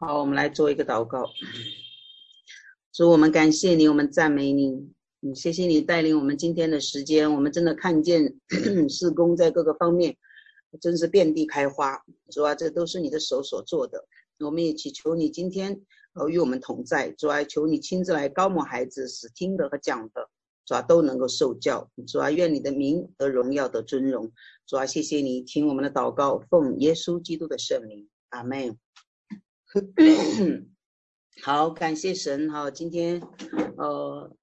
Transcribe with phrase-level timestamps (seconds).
[0.00, 1.28] 好，我们来做一个祷告。
[2.92, 4.68] 主，我们感谢你，我们赞美你，
[5.22, 7.34] 嗯，谢谢你带领我们今天的时间。
[7.34, 8.32] 我们真的看见
[8.88, 10.16] 事工在各个方面，
[10.80, 12.00] 真是遍地开花。
[12.30, 14.06] 主啊，这都是你的手所做的。
[14.38, 15.76] 我们也祈求你今天
[16.14, 17.10] 呃与我们同在。
[17.18, 20.30] 主啊，求你亲自来膏抹孩子，使听的和讲的，
[20.64, 21.90] 主啊都能够受教。
[22.06, 24.30] 主啊，愿你的名得荣耀得尊荣。
[24.64, 28.78] 主啊，谢谢你听我们的祷告，奉耶稣基督的圣名，阿门。
[31.42, 33.20] 好，感谢神哈，今天
[33.76, 34.34] 呃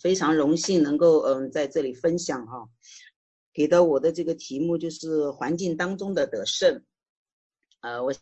[0.00, 2.68] 非常荣幸能够嗯、在这里分享哈，
[3.54, 6.82] 给到我的这个题目就是环境当中的得胜，
[7.82, 8.12] 呃，我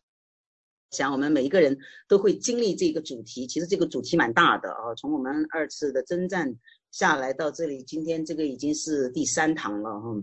[0.91, 6.55] 想我们每一个人都会经历这个主题，其实这个主题蛮大的啊，从我们二次的征战
[6.91, 10.23] 下来到这里，今天这个已经是第三堂了哈。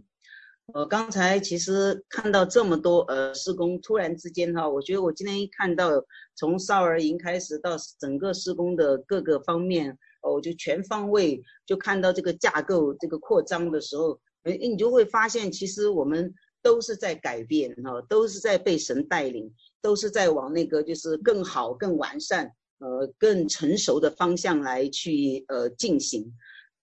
[0.73, 5.89] 我刚才其实看到这么多呃施工，突然之间哈，我觉得我今天一看到
[6.35, 19.49] 从少儿营开始到整个施工的各个方面，我就全方位就看到这个架构这个扩张的时候，哎，你就会发现其实我们都是在改变哈，都是在被神带领，
[19.81, 26.33] 都是在往那个就是更好、更完善、呃更成熟的方向来去呃进行。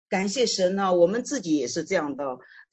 [0.08, 2.24] 感谢神呢，我们自己也是这样的。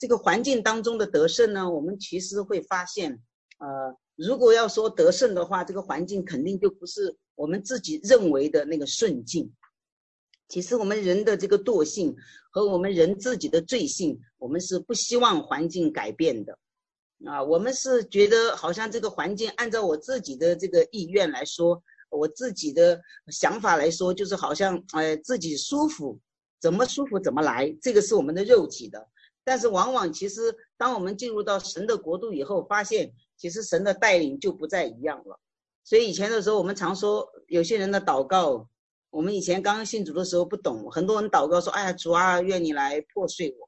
[0.01, 3.21] 这个环境当中的得胜呢，我们其实会发现，
[3.59, 9.53] 呃，如果要说得胜的话，这个环境肯定就不是我们自己认为的那个顺境。
[10.47, 12.15] 其实我们人的这个惰性
[12.49, 16.57] 和我们人自己的罪性，我们是不希望环境改变的。
[17.23, 21.79] 啊，我们是觉得好像这个环境按照我自己的这个意愿来说，
[22.09, 26.19] 我自己的想法来说，就是好像呃自己舒服，
[26.59, 29.07] 怎么舒服怎么来，这个是我们的肉体的。
[29.43, 35.39] 但是往往其实，当我们进入到神的国度以后，发现其实神的带领就不再一样了。
[35.83, 38.67] 所以以前的时候，我们常说有些人的祷告，
[39.09, 43.67] 我们以前刚刚信主的时候不懂，很多人祷告说：“哎呀，主啊，愿你来破碎我。”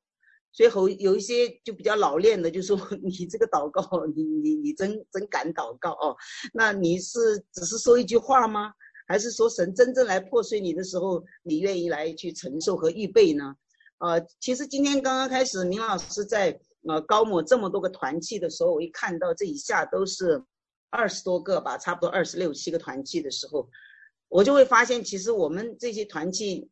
[0.54, 6.16] 所以后有一些就比较老练的就说：“你这个祷告，你你你真真敢祷告哦？
[6.54, 8.72] 那你是只是说一句话吗？
[9.08, 13.56] 还是说神真正来破碎你的时候，你愿意来去承受和预备呢？”
[14.00, 20.44] 呃，其实今天刚刚开始，明老师在呃高某这么多个团契的时候，我一看到这一下都是
[20.90, 23.70] 二十多个吧，差不多二十六七个团契的时候，
[24.28, 26.70] 我就会发现，其实我们这些团契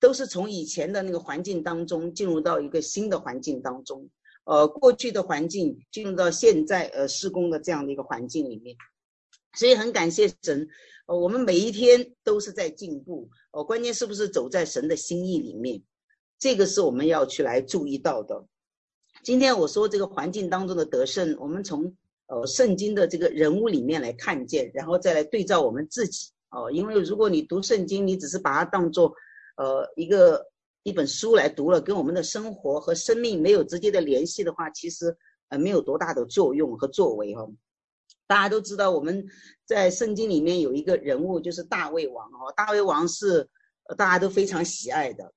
[0.00, 4.10] 都是从以前的那个环境当中进入到一个新的环境当中，
[4.44, 8.76] 呃，过去的环境进入到现在呃施工的这样的一个环境里面，
[9.56, 10.68] 所以很感谢神，
[11.06, 15.80] 呃，我们每一天都是在进步，呃，关键是不是走在神的心意里面？
[16.38, 18.44] 这个是我们要去来注意到的。
[19.22, 21.96] 今天我说这个环境当中的得胜，我们从
[22.26, 26.70] 呃圣经的这个人物里面来看见，然后再来对照我们自己哦。
[26.70, 29.14] 因为如果你读圣经，你只是把它当做
[29.56, 30.44] 呃一个
[30.82, 35.16] 一本书来读了，跟我们的生活和生命没有直接的联系的话，其实
[35.48, 37.50] 呃没有多大的作用和作为哦。
[38.26, 39.26] 大家都知道我们
[39.64, 43.48] 在圣经里面有一个人物就是大卫王哦，大卫王是
[43.96, 45.32] 大家都非常喜爱的。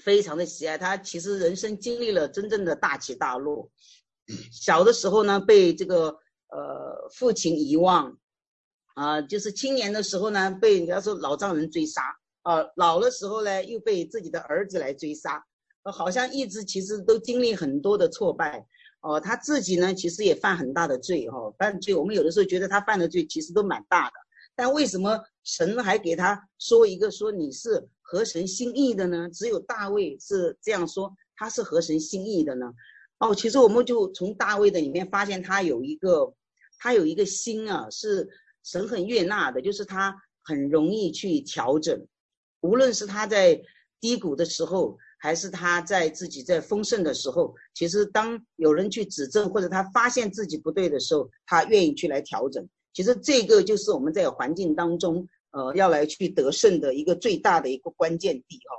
[0.00, 3.70] 非常的喜爱他，其实人生经历了真正的大起大落。
[4.50, 6.08] 小的时候呢，被这个
[6.48, 8.16] 呃父亲遗忘，
[8.94, 12.02] 啊、就是青年的时候呢，被人家说老丈人追杀，
[12.42, 15.44] 啊、老的时候呢，又被自己的儿子来追杀，
[15.82, 18.66] 呃，好像一直其实都经历很多的挫败。
[19.02, 21.92] 哦、他自己呢，其实也犯很大的罪，哈、哦，犯罪。
[21.92, 24.12] 我们有的时候觉得他犯的罪其实都蛮大的，
[24.54, 27.88] 但为什么神还给他说一个说你是？
[28.12, 29.30] 合神心意的呢？
[29.30, 32.70] 只有大卫是这样说，他是合神心意的呢。
[33.20, 36.34] 哦，其实我们就从大卫的里面发现，他有一个，
[36.78, 38.28] 他有一个心啊，是
[38.64, 40.14] 神很悦纳的，就是他
[40.44, 42.06] 很容易去调整。
[42.60, 43.58] 无论是他在
[43.98, 52.68] 低谷的时候，还是他在自己在丰盛的时候，其实当有人去指正或者他发现自己不对的时候，他愿意去来调整。
[52.92, 55.26] 其实这个就是我们在环境当中。
[55.52, 58.76] 呃，要来去得胜的一个最大的一个关键地哈。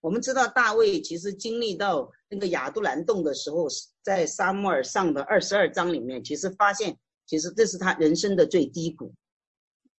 [0.00, 3.66] 我们知道大卫其实经历到那个亚杜兰洞的时候，
[4.02, 6.96] 在撒母耳上的二十二章里面，其实发现
[7.26, 9.12] 其实这是他人生的最低谷。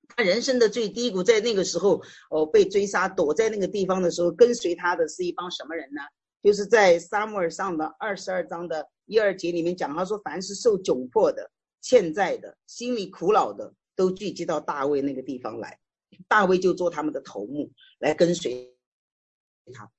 [0.09, 2.01] 他人生的最低谷在那个时候，
[2.31, 6.01] 哦，被追杀，躲在那个地方的时候，跟随他的是一帮什么人呢？
[6.43, 11.51] 就是在撒母耳上的二十二章的一二节里面讲，他说凡是受窘迫的、
[11.83, 15.77] 欠债的、心里苦恼的，都聚集到大卫那个地方来。
[16.29, 18.75] 大卫就做他们的头目来跟随
[19.73, 19.91] 他。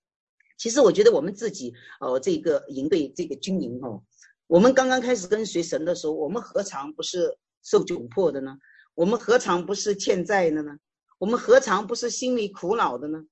[0.57, 4.01] 其实我觉得我们自己，呃，这个营队这个军营哦，
[4.47, 8.57] 我们刚刚开始跟随神的时候，我们何尝不是受窘迫的呢？
[8.95, 10.77] 我们何尝不是欠债的呢？
[11.19, 13.23] 我们何尝不是心里苦恼的呢？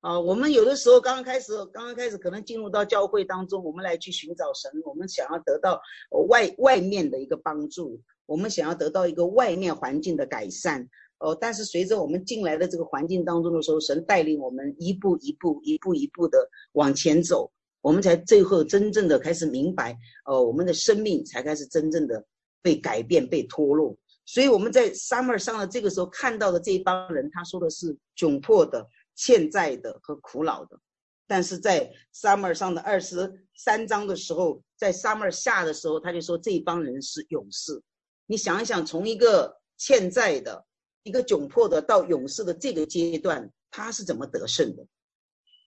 [0.00, 5.80] 啊，我们有的时候刚刚开始，刚刚开始可能进入到教会当中，我们来去寻找神，我们想要得到
[6.26, 10.88] 外外面的一个帮助，我们想要得到一个外面环境的改善。
[11.22, 19.96] 哦，但是随着我们进来的这个环境当中的时候，神带领我们一步一步、一步一步的往前走，我们才最后真正的开始明白，
[20.26, 22.24] 哦，我们的生命才开始真正的
[22.60, 23.96] 被改变、被脱落。
[24.24, 28.86] 所以我们在 Summer 上的这个时候看到的这一帮人，他说的是窘迫的。
[29.14, 30.80] 欠债的和苦恼的，
[31.26, 37.82] 但是在 Summer 上的二十三章的时候，在 Summer 下的时候，他就说这一帮人是勇士。
[38.26, 40.64] 你想一想，从一个欠债的、
[41.02, 44.86] 一个窘迫的到勇士的这个阶段，他是怎么得胜的？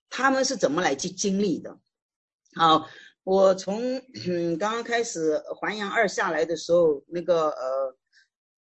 [0.10, 1.78] 他们是怎么来去经历的？
[2.56, 2.88] 好，
[3.24, 3.98] 我从
[4.28, 7.96] 嗯刚刚开始还阳二下来的时候，那个呃。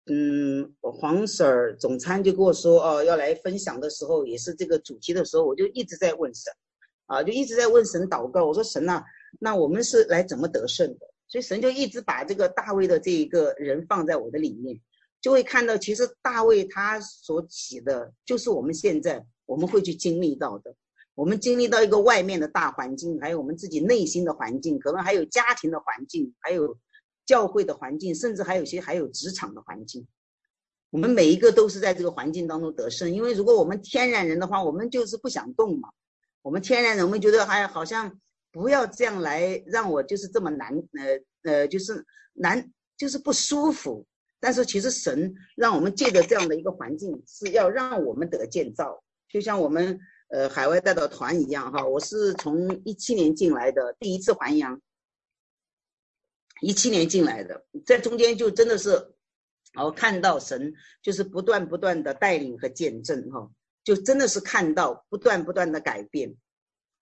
[0.06, 6.52] 嗯，黄 Sir 总参就跟我说，哦，要来分享的时候，也是这个主题的时候，我就一直在问神，
[7.06, 8.44] 啊，就一直在问神祷告。
[8.44, 9.02] 我说神呐，
[9.40, 11.06] 那我们是来怎么得胜的？
[11.26, 14.78] 所以神就一直把这个大卫的这一个人放在我的里面，
[15.24, 20.74] 就会看到，其实大卫他所起的，就是我们现在我们会去经历到的。
[21.14, 26.76] 我们经历到一个外面的大环境，还有我们自己内心的环境，可能还有家庭的环境，还有。
[27.26, 30.06] 教会的环境，甚至还有些还有职场的环境，
[30.90, 33.10] 我们每一个都是在这个环境当中得胜。
[33.10, 35.88] 因为如果我们天然人的话，我们就是不想动嘛。
[36.42, 38.20] 我们天然人，我们觉得还好像
[38.52, 40.76] 不要这样来让我就是这么难，
[41.42, 42.04] 呃呃，就是
[42.34, 44.04] 难，就是不舒服。
[44.44, 49.02] 但是其实神让我们借着这样的一个环境，是要让我们得建造。
[49.26, 49.98] 就像我们
[50.28, 54.78] 呃海外代祷团一样哈，我是从一七年进来的，第一次还阳。
[56.60, 58.90] 一七年进来的，在中间就真的是，
[59.76, 63.50] 哦，看到神就是不断不断的带领和见证哈，
[63.82, 66.36] 就真的是看到不断不断的改变。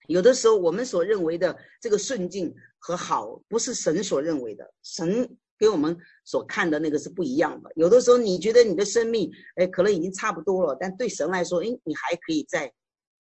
[0.06, 7.70] 有的时候我们所认为的这个顺境和好，不是神所认为的，神给我们所看的那个是不一样的。
[7.76, 12.72] 有的时候你觉得你的生命，哎，可能已经差不多了，但对神来说，哎，你还可以再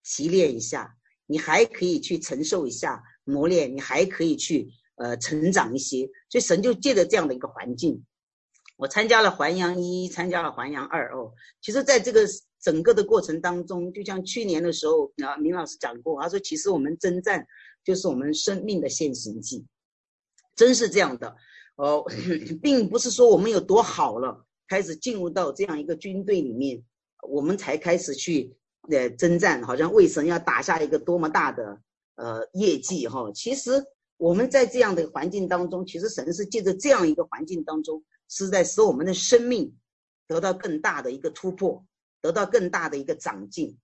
[0.04, 0.92] 提炼一下，
[1.28, 4.68] 你还可以去承受一下磨练，你还可以去。
[4.96, 8.06] 呃，成长一些，所以神就借着这样的一个环境，
[8.78, 11.32] 我参加了还阳一，参加了还阳二哦。
[11.60, 12.28] 其实，在这个
[12.62, 17.44] 整个的过程当中，就像去年的时候，啊，明老师讲过，他说，其实我们征战
[17.84, 19.66] 就是我们生命的现行记，
[20.56, 21.36] 真是这样的
[21.82, 22.06] 哦，
[22.62, 26.84] 并不是说我们有多好了，开始进入到这样一个军队里面，
[27.28, 28.56] 我们才开始去
[28.90, 31.82] 呃征战，好像为神要打下一个多么大的
[32.16, 33.84] 呃业绩哈、其实。
[34.18, 39.76] 我们在这样的环境当中，其实神是借着这样一个环境当中，是在使我们的生命
[40.28, 41.84] 得到更大的一个突破，
[42.22, 43.76] 得到更大的一个长进。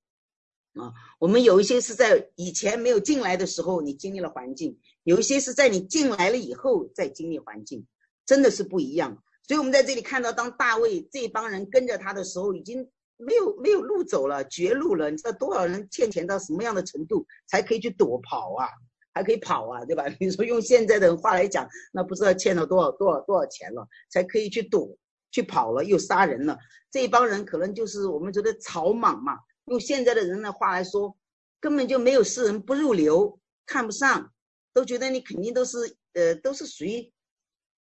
[0.80, 4.72] 啊，我们有一些是在以前没有进来的时候，你经历了环境；
[5.04, 7.86] 有一些是在你进来了以后再经历环境，
[8.26, 9.24] 真的是不一样。
[9.48, 12.88] 所以，我们在这里看到，当大卫这帮人跟着他的时候，已经
[13.18, 15.10] 没有没有路走了，绝路了。
[15.10, 18.68] 你知道多少人欠钱到什么样的程度，才可以去躲跑啊？
[19.14, 20.06] 还可以跑啊，对吧？
[20.20, 24.96] 你说用现在的话来讲，那不知道欠了多少多少多少钱了，才可以去躲、
[25.32, 26.58] 去跑了，又杀人了。
[26.92, 29.40] 这一帮人可能就是我们觉得草莽嘛。
[29.68, 31.16] 用现在的人的话来说，
[31.60, 34.34] 根本就没有世人不入流，看不上，
[34.74, 37.12] 都觉得你肯定都是呃都是属于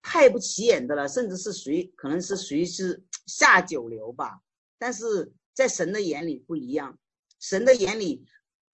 [0.03, 4.41] 太不起眼的了，甚至是属于可能是属于是 下九流吧。
[4.79, 6.99] 但是在神的眼里不一样，
[7.41, 8.25] 神的眼里。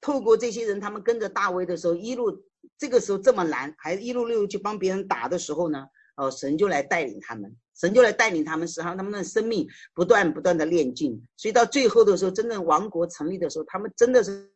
[0.01, 2.45] 透过这些人，他们跟着大卫的时候，一路
[2.77, 5.87] 这个时候这么难，还一路路去帮别人打的时候呢，
[6.17, 14.49] 哦，神就来带领他们，神就来带领他们，使他们的生命不断不断的练进，所以到最后的时候，真正王国成立的时候，他们真的是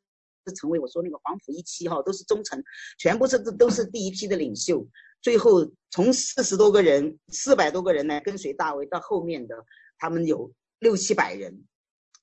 [0.47, 2.63] 是成为我说那个黄埔一期哈，都是忠臣，
[2.99, 4.87] 全部是都都是第一批的领袖。
[5.21, 9.57] 最后从四十多个人，四百多个人来跟随大卫，到后面的
[9.99, 11.65] 他们有六七百人，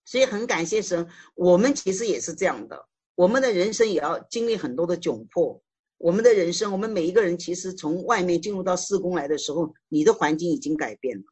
[0.06, 2.88] 所以很感谢神，我们其实也是这样的。
[3.16, 5.62] 我们的人生也要经历很多的窘迫。
[5.98, 11.24] 我们的人生，我们每一个人其实从外面进入到四宫来的时候，你的环境已经改变了。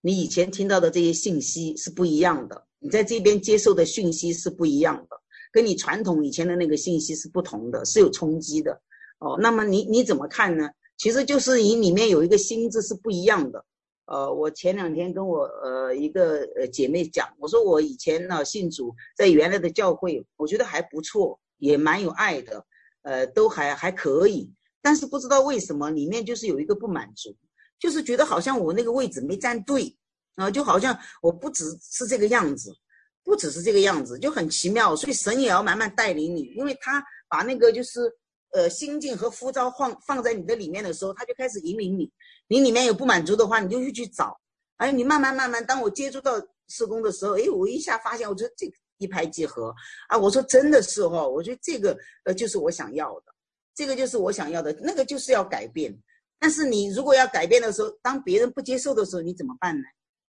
[0.00, 8.80] 你以前听到的这些信息是不一样的，你在这边接受的讯息是不一样的，跟你传统以前的那个信息是不同的，是有冲击的。
[9.18, 10.70] 哦，那么你你怎么看呢？
[10.96, 13.64] 其实就是你里面有一个心智是不一样的。
[14.06, 22.64] 呃，我前两天跟我呃一个呃姐妹讲，我说我以前呢信主，在原来的教会，我觉得还不错，也蛮有爱的，
[23.08, 24.52] 呃，都还还可以。
[24.82, 27.34] 但是不知道为什么里面就是有一个不满足，
[27.80, 29.96] 就是觉得好像我那个位置没站对，
[30.36, 32.70] 啊，就好像我不只是这个样子，
[33.24, 34.94] 不只是这个样子，就很奇妙。
[34.94, 38.00] 所以神也要慢慢带领你，因为他把那个就是
[38.52, 42.10] 呃心境和浮躁放放在你的里面的时候，他就开始引领你。
[42.46, 44.38] 你里面有不满足的话，你就去去找。
[44.76, 49.74] 哎，你慢慢慢慢，当我接触到施工的时候，哎，我一下发现，我觉得这一拍即合
[50.08, 50.18] 啊！
[50.18, 53.32] 我说真的是哈、哦，我觉得这个呃就是我想要的，
[53.74, 55.96] 这个就是我想要的，那个就是要改变。
[56.38, 59.84] 但是你如果要改变的时候，当别人不接受的时候，你怎么办呢？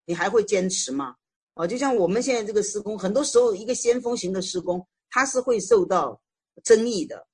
[0.05, 1.17] 你还会坚持吗？
[1.55, 6.21] 哦，就像我们现在这个施工，很多时候一个先锋型的施工，它是会受到
[6.63, 7.27] 争议的，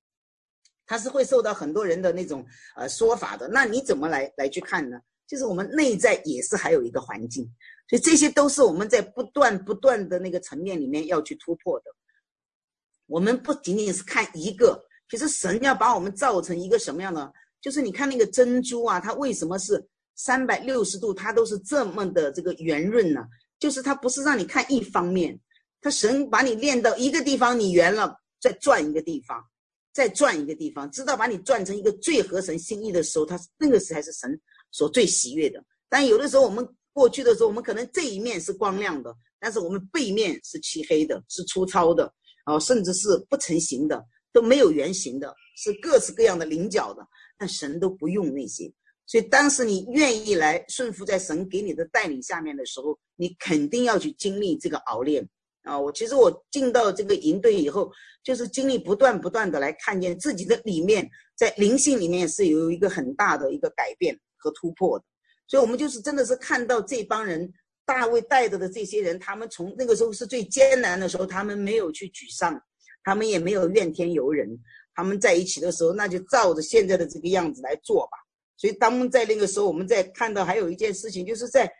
[0.87, 2.47] 它是会受到很多人的那种
[2.77, 3.49] 呃说法的。
[3.49, 5.01] 那你怎么来来去看呢？
[5.27, 7.51] 就是我们内在也是还有一个环境，
[7.93, 11.85] 所以这些都是我们在不断不断的那个层面里面要去突破的。
[13.05, 17.31] 我们不仅仅是看一个，其实神要把我们造成一个什么样的？
[17.61, 23.27] 就是你看那个珍珠啊，它为什么是三百六十度，它都是这么的这个圆润呢？
[23.59, 25.39] 就是它不是让你看一方面，
[25.83, 29.45] 它神把你练到一个地方，你圆了，再转一个地方，
[29.93, 34.41] 再转一个地方，直到把你转成一个最合神心意的时候，它那个时才是神。
[34.71, 42.13] 所最喜悦的，但有的时候我们过去的时候，我们可能这一面是光亮的，但是我们背面是漆黑的，是粗糙的，
[42.47, 47.03] 哦，甚至是不成形的，都没有原型的，是各式各样的棱角的。
[47.39, 48.71] 但神都不用那些，
[49.07, 55.27] 所以当时你愿意来顺服在神给你的带领下面的时候，你肯定要去经历这个熬炼
[55.63, 55.81] 啊！
[55.81, 57.91] 我其实我进到这个营队以后，
[58.23, 64.17] 就是经历不断不断的来看见自己的里面，在灵性里面是有一个很大的一个改变。
[64.43, 65.05] 和突破的，
[65.53, 67.53] 所以我们就是真的是看到这帮人，
[67.85, 72.59] 大卫带着的这些人，他们从那个时候是最艰难的时候，他们没有去沮丧，
[73.05, 74.49] 他们也没有怨天尤人，
[74.95, 78.17] 他们在一起的时候，那就照着现在的这个样子来做吧。
[78.57, 81.71] 所以当在那个时候，我们在看到还有一件事情，就是在，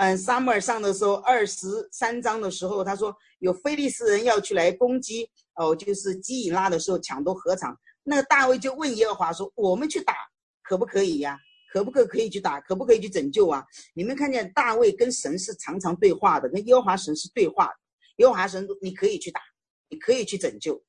[0.00, 10.14] 嗯，撒母耳上的时候，二十三章的时候，他说有非利士人要去来攻击，哦，就是基以拉的时候抢夺禾场，那个大卫就问耶和华说：“我们去打
[10.62, 11.38] 可不可以呀？”
[11.70, 12.60] 可不可可以去打？
[12.62, 13.64] 可不可以去拯救啊？
[13.94, 17.74] 你们看见大卫跟神是常常对话的，跟耶和华神是对话的。
[18.16, 19.40] 耶和华神，你可以去打，
[19.88, 20.82] 你可以去拯救。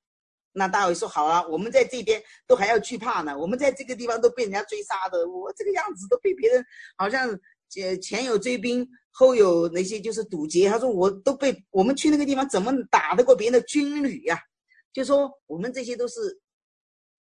[0.52, 3.38] 那大卫说：“好啊，我们在这边都还要惧怕呢。
[3.38, 6.66] 我们在这个地方都被人家追杀的，我这个样子都被别人
[6.98, 7.30] 好像
[7.70, 10.68] 前前有追兵，后有那些就是堵截。
[10.68, 14.40] 他说我都被我们去那个地方怎么打得过别人的军旅呀？
[14.92, 16.42] 就说我们这些都是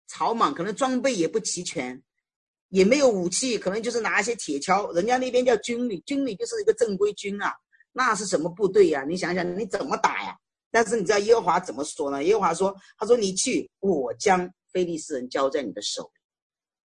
[0.07, 2.01] 草莽，可能装备也不齐全。”
[2.69, 4.91] 也没有武器，可能就是拿一些铁锹。
[4.93, 7.53] 人家那边叫军旅，军旅就是一个正规军啊，
[7.91, 9.03] 那是什么部队呀？
[9.07, 10.35] 你想想，你怎么打呀？
[10.71, 12.23] 但是你知道耶和华怎么说呢？
[12.23, 16.09] 耶和华说：“他说你去，我将非利士人交在你的手里。”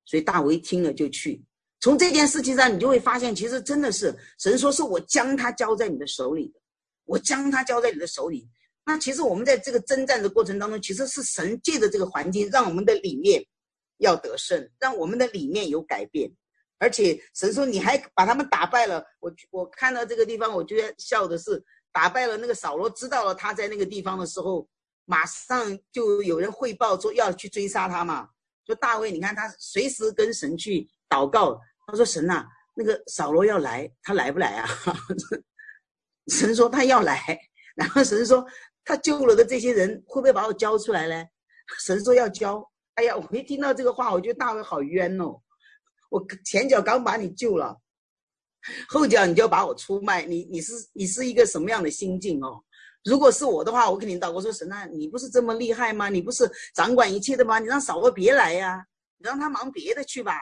[0.07, 1.43] 所以大卫听了就去。
[1.81, 6.51] 从这件事情上，你就会发现，其实真的是神说是我将他交在你的手里，
[7.05, 8.49] 我将他交在你的手里。
[8.87, 13.45] 那其实我们在这个征战的过程当中，其实是神借着这个环境，让我们的里面。
[13.99, 16.31] 要得胜，让我们的里面有改变，
[16.79, 19.05] 而且神说你还把他们打败了。
[19.21, 24.69] 我我看到这个地方，我觉得笑的是打败了那个扫罗，知道了他在那个地方的时候，
[25.05, 28.29] 马上就有人汇报说要去追杀他嘛。
[28.67, 34.69] 说大卫，你看他随时跟神去祷告，他说神呐，那个扫罗要来，他来不来啊？
[36.33, 37.39] 神说他要来，
[37.77, 38.45] 然后神说
[38.85, 41.27] 他救了的这些人会不会把我交出来呢？
[41.79, 42.67] 神说要交。
[42.95, 45.41] 哎呀， 我一听到这个话，我觉得大卫好冤哦！
[46.11, 47.77] 我前脚刚把你救了，
[48.89, 52.63] 后脚你就把我出卖，你你是你是一个什么样的心境哦？
[53.05, 56.09] 如果是我的话，我肯定祷告说神啊，你不是这么厉害吗？
[56.09, 57.59] 你不是掌管一切的吗？
[57.59, 58.85] 你让扫罗别来呀、
[59.19, 60.39] 你让他忙别的去吧，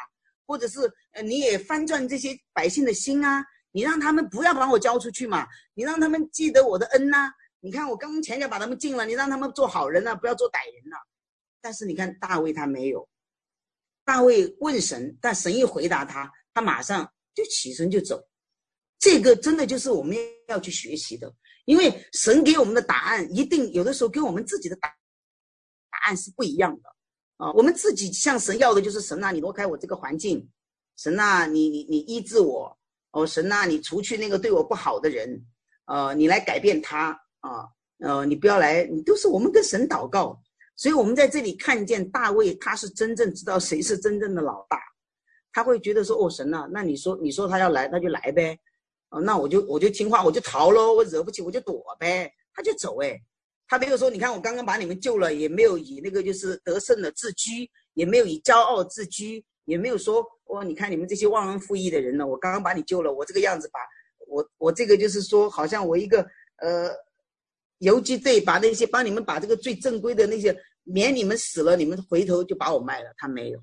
[0.46, 0.80] 或者是
[1.12, 3.42] 呃你也翻转这些百姓的心啊，
[3.72, 10.96] 你让他们不要把我交出去嘛，你让他们记得我的恩呐、你看我刚前脚把他们禁了，你让他们做好人呐、不要做歹人呐、
[11.62, 13.08] 但是你看大卫他没有，
[14.04, 18.20] 大卫问神，但神一回答他，他马上就起身就走。
[18.98, 20.16] 这个真的就是我们
[20.48, 21.32] 要去学习的，
[21.64, 24.88] 因为神给我们的答案一定有的时候跟我们自己的答
[25.90, 26.88] 答案是不一样的
[27.36, 27.52] 啊。
[27.52, 30.50] 我们自己向神要的就是神啊，你挪开我这个环境，
[30.96, 32.76] 神啊，你你你医治我
[33.12, 35.46] 哦，神啊，你除去那个对我不好的人，
[35.84, 37.68] 呃，你来改变他啊，
[38.00, 40.41] 呃，你不要来，你都是我们跟神祷告。
[40.74, 44.78] 所以，我们在这里看见大卫，他是真正知道谁是真正的老大，
[45.52, 48.58] 他会觉得说：“哦，神呐，那你说，你说他要来，那就来呗，
[49.10, 53.18] 哦，那我就我就听话，我就逃喽，我惹不起我就躲呗。”他就走，哎，
[53.66, 63.80] 他没有说：“你看我刚刚把你们救了，也没有以那个就是得胜的自居，也没有以骄傲自居，也没有说哦，你看你们这些忘恩负义的人呢，我刚刚把你救了，我这个样子把
[64.26, 66.26] 我我这个就是说，好像我一个
[66.58, 66.90] 呃
[67.82, 73.12] 游击队，把那些帮你们把这个最正规的那些，免你们死了，你们回头就把我卖了。
[73.16, 73.60] 他没有，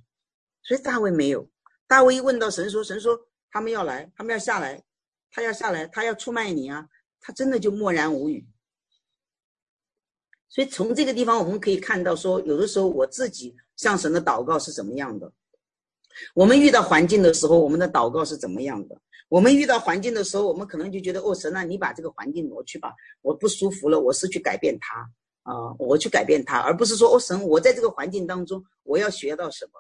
[0.61, 1.49] 所以大卫没有。
[1.87, 3.17] 大卫一问到神说，神说
[3.49, 4.83] 他们要来，他们要下来，
[5.31, 6.85] 他要下来，他要出卖你啊，
[7.21, 8.45] 他真的就默然无语。
[10.49, 15.31] 所以从这个地方我们可以看到说，有的时候我自己向神的祷告是怎么样的。
[16.33, 18.99] 我们遇到环境的时候，我们的祷告是怎么样的？
[19.29, 25.07] 我们遇到环境的时候，我们可能就觉得，哦，神啊，你把这个环境挪去吧，我不舒服了，我是去改变它
[25.43, 29.71] 啊，我去改变它，而不是说，哦，神，我在这个环境当中，我要学到什么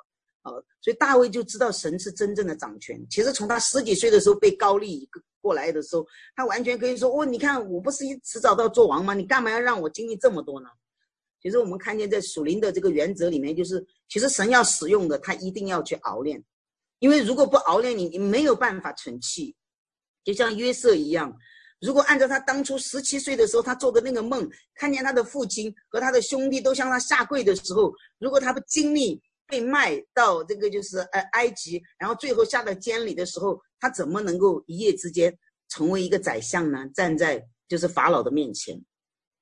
[0.43, 0.53] 啊？
[0.81, 3.03] 所以大卫就知道神是真正的掌权。
[3.09, 5.09] 其实从他十几岁的时候被膏立
[5.41, 9.15] 过来的时候，他完全可以说，哦，你看我不是一迟早都要做王吗？
[9.15, 10.69] 你干嘛要让我经历这么多呢？
[11.41, 16.43] 其实我们看见在属灵的这个原则里面，就是其实神要使用的，他一定要去熬炼，
[16.99, 19.55] 因为如果不熬炼你，你没有办法成器。
[20.23, 21.35] 就像约瑟一样，
[21.79, 35.35] 如果按照他当初十七岁的时候他做的那个梦，看见他的父亲和他的兄弟都向他下跪的时候，如果他不经历被卖到这个就是呃埃及，然后最后下到监里的时候，他怎么能够一夜之间
[35.69, 36.85] 成为一个宰相呢？
[36.93, 38.79] 站在就是法老的面前。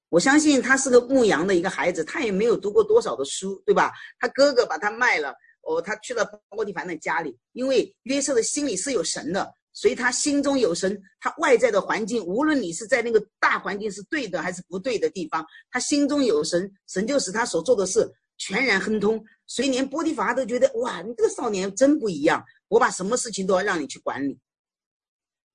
[0.09, 3.91] 我相信他是个牧羊的一个孩子，他也没有读过多少的书，对吧？
[4.19, 5.35] 他哥哥把他卖了，
[5.67, 10.97] 哦，他去了波提凡的家里，因为约瑟的心里是有神的，所以他心中有神。
[11.19, 19.21] 他外在的环境，无论你是在那个大环境是对的还是不对的地方，他心中有神，神就使他所做的事全然亨通。
[19.45, 24.39] 所以连波提乏都觉得，哇，你这个少年真不一样，我把什么事情都要让你去管理。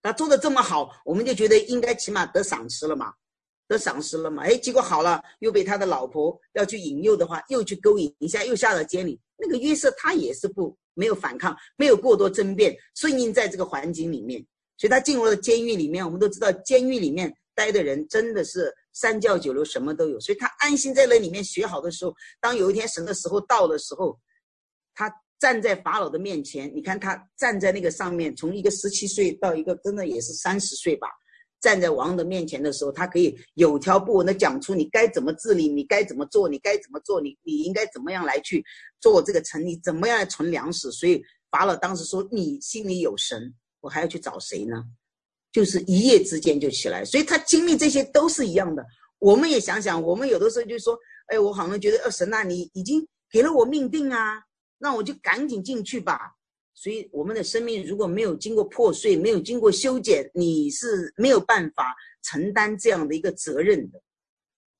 [0.03, 3.15] 他做的这么好，我们就觉得应该起码得赏识了嘛。
[3.69, 4.43] 得赏识了嘛？
[4.43, 9.19] 哎，结果好了，又被他的老婆要去引诱的话，又去勾引一下，又下了监里。
[9.43, 14.41] 那个约瑟他也是不没有反抗，没有过多争辩，顺应在这个环境里面，
[14.79, 16.05] 所以他进入了监狱里面。
[16.05, 24.17] 我们都知道，监狱里面待的人真的是三教九流，什么都有，所以他安心在那里面学好的时候，当有一天神的时候到的时候，
[24.95, 31.09] 他站在法老的面前，你看他站在那个上面，从一个十七岁到一个真的也是三十岁吧。
[31.63, 38.63] 站在王的面前的时候，他可以有条不紊地讲出你该怎么治理，你该怎么做，你该怎么做，你你应该怎么样来去
[39.01, 40.91] 做这个城，你怎么样来存粮食。
[40.91, 41.23] 所以
[41.53, 44.83] 法老当时说：“你心里有神，我还要去找谁呢？”
[45.53, 47.05] 就是一夜之间就起来。
[47.05, 48.85] 所以他经历这些都是一样的。
[49.19, 50.99] 我们也想想，我们有的时候就说
[51.31, 54.43] ：“哎，我好像觉得，呃，神啊，你已经给了我命定啊，
[54.79, 56.33] 那我就赶紧进去吧。”
[56.75, 64.01] 所以，我们的生命如果没有经过破碎，没有经过修剪，你是没有办法承担这样的一个责任的。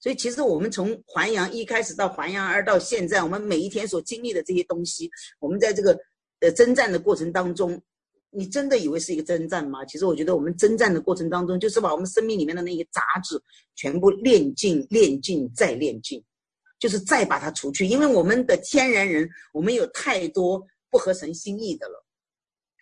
[0.01, 5.97] 所以，其实我们从还阳一开始到还阳二到现在，我们每一天所经历的这些东西，我们在这个
[6.41, 7.81] 呃征战的过程当中，
[8.31, 9.85] 你真的以为是一个征战吗？
[9.85, 13.41] 其实，我觉得我们征战的过程当中，就是把我们生命里面的那些杂质
[13.77, 16.21] 全部炼尽、炼尽再炼尽，
[16.81, 17.87] 就是再把它除去。
[17.87, 20.67] 因为我们的天然人，我们有太多。
[20.93, 22.05] 不合神心意的了，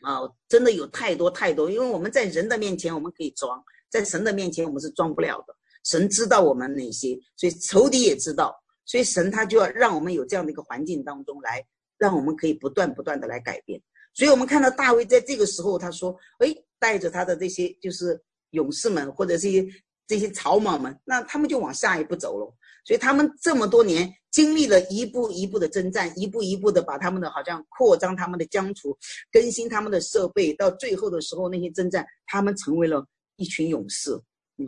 [0.03, 0.19] 啊，
[0.49, 5.57] 真的有太多太多，因为我们在人的面前我们可以装，在神的面前我们是装不了的。
[5.85, 11.65] 神知道我们哪些，所以仇敌也知道，所以神他就要让我们有这样的一个环境当中来，
[11.97, 13.81] 让我们可以不断不断的来改变。
[14.13, 18.21] 所以我们看到大卫在这个时候他说：“哎，带着他的这些就是
[18.51, 19.65] 勇士们或者这些
[20.11, 22.55] 这些草莽们，那他们就往下一步走了。
[22.85, 28.97] 所以他们这么多年。”经历了一步一步的征战，一步一步的把他们的好像扩张他们的疆土，
[29.33, 34.13] 更新他们的设备，到最后的时候那些征战，他们成为了一群勇士，
[34.57, 34.65] 嗯，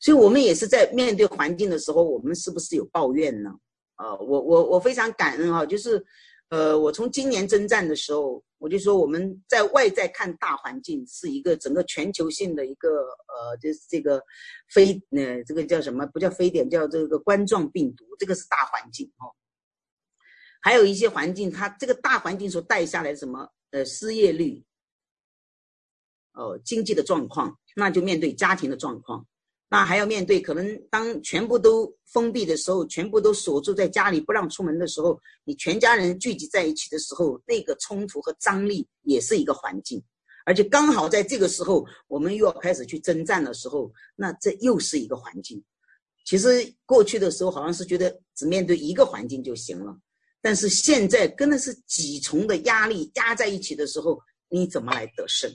[0.00, 3.50] 所以我们也是在面对环境的时候，我们是不是有抱怨呢？
[3.96, 6.04] 啊，我我我非常感恩啊，就是。
[6.50, 12.88] 呃，我从今年征战的时候，我就说我们在外在看大环境是一个整个全球性的一个
[13.26, 14.22] 呃，就是这个
[14.68, 16.04] 非呃，这个叫什么？
[16.06, 19.32] 不叫非典，叫这个冠状病毒，这个是大环境哦。
[20.60, 23.50] 还有一些环境，它这个大环境所带下来什么？
[23.70, 24.62] 呃，失业率，
[26.32, 29.26] 哦，经济的状况，那就面对家庭的状况。
[29.72, 40.02] 那还要面对可能当全部都封闭的时候，全部都锁住在家里不让出门的时候，你全家人聚集在一起的时候，那个冲突和张力也是一个环境，
[40.44, 45.62] 而且刚好在这个时候，我们又要开始去征战的时候，那这又是一个环境。
[46.24, 49.96] 其实过去的时候好像是觉得只面对一个环境就行了，
[50.42, 55.48] 但是现在真的是几重的压力压在一起的时候，你怎么来得胜？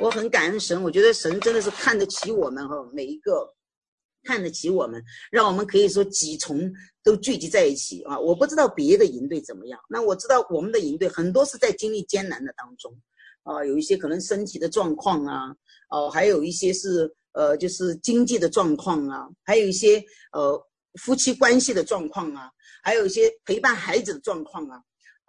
[0.00, 3.52] 我很感恩神，我觉得神真的是看得起我们哈，每一个
[4.22, 8.18] 看得起我们，让我们可以说几重都聚集在一起啊！
[8.18, 12.94] 我不知道别的营队怎么样，那我知道我们的营队很多是在经历艰难的当中，
[13.42, 15.54] 啊，有一些可能身体的状况啊，
[15.90, 20.60] 哦，还有一些是呃，就是经济的状况啊，还有一些呃
[21.00, 22.50] 夫妻关系的状况啊，
[22.82, 24.80] 还有一些陪伴孩子的状况啊，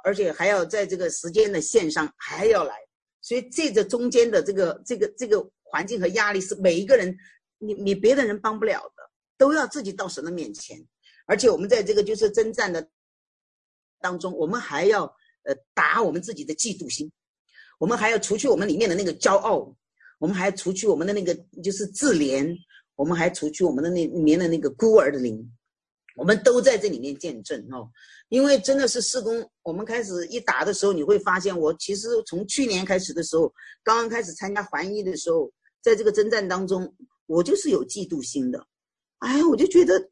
[0.04, 2.76] 而且还要在这个时间的线上还要来，
[3.22, 7.16] 所以这个中间的这个这个这个环境和压力是每一个人，
[7.58, 9.04] 你你别的人帮不了的，
[9.38, 10.78] 都要自己到神的面前，
[11.26, 12.90] 而且我们在这个就是征战的
[14.00, 15.04] 当中，我们还要
[15.44, 17.12] 呃打我们自己的嫉妒心。
[17.78, 19.74] 我们还要除去我们里面的那个骄傲，
[20.18, 22.54] 我们还要除去我们的那个就是自怜，
[22.96, 25.50] 我们还除去我们的那里面的那个孤儿的灵，
[26.20, 27.90] 我们都在这里面见证哦。
[28.28, 33.52] 因为真的是施工，我们开始一打的时候，你会发现，我其实从去年开始的时候，
[33.84, 35.52] 刚刚开始参加环一的时候，
[35.82, 36.94] 在这个征战当中，
[37.26, 38.64] 我就是有嫉妒心的。
[39.20, 40.10] 哎，我就觉得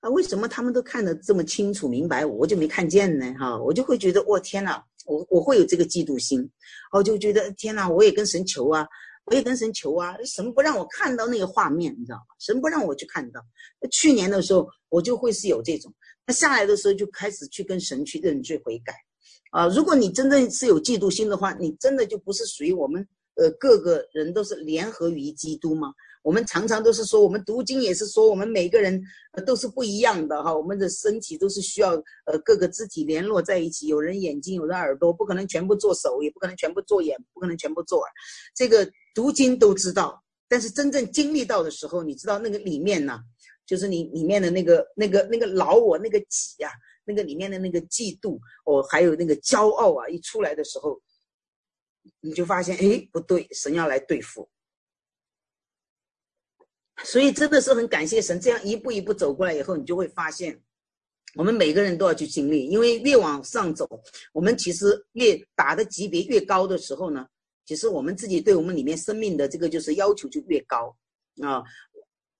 [0.00, 3.32] 啊，为什么他们都看得这么清楚明白，我就没看见呢？
[3.38, 4.82] 哈，我就会觉得，我天哪！
[5.06, 6.46] 我我会有这个嫉妒心，
[6.92, 8.86] 我就觉得天哪，我也跟神求啊，
[9.28, 12.24] 我也跟神求啊，神不让我看到那个画面，你知道吗？
[12.38, 13.40] 神不让我去看到。
[13.90, 15.92] 去年的时候，我就会是有这种，
[16.26, 18.94] 那下来的时候就开始去跟神去认罪悔改，
[19.50, 25.92] 啊，如果你真正是有嫉妒心的话，你真的就不是属于我们，呃，各个人都是联合于基督吗？
[26.24, 29.00] 我们常常都是说，我们读经也是说，我们每个人
[29.46, 30.54] 都是不一样的哈。
[30.54, 31.92] 我们的身体都是需要
[32.26, 33.86] 呃各个肢体联络在一起。
[33.86, 38.10] 有人眼睛，有人耳朵，不可能全部做手，也不可能全部做眼，不可能全部做耳。
[38.54, 38.84] 这个
[39.18, 43.18] 读经都知道，但是真正经历到的时候，你知道那个里面呢，
[43.66, 46.70] 就是你里面的那个那个那个老我那个己呀，
[47.04, 51.02] 那个里面的那个嫉妒哦，还有那个骄傲啊，一出来的时候，
[52.20, 54.48] 你就发现哎不对，神要来对付。
[57.02, 60.62] 所以真的是很感谢神，这样一步一步走过来以后，你就会发现，
[61.34, 63.88] 我们每个人都要去经历，因为越往上走，
[64.32, 67.26] 我们其实越打的级别越高的时候呢，
[67.68, 70.96] 其实我们自己对我们里面生命的这个就是要求就越高
[71.42, 71.62] 啊。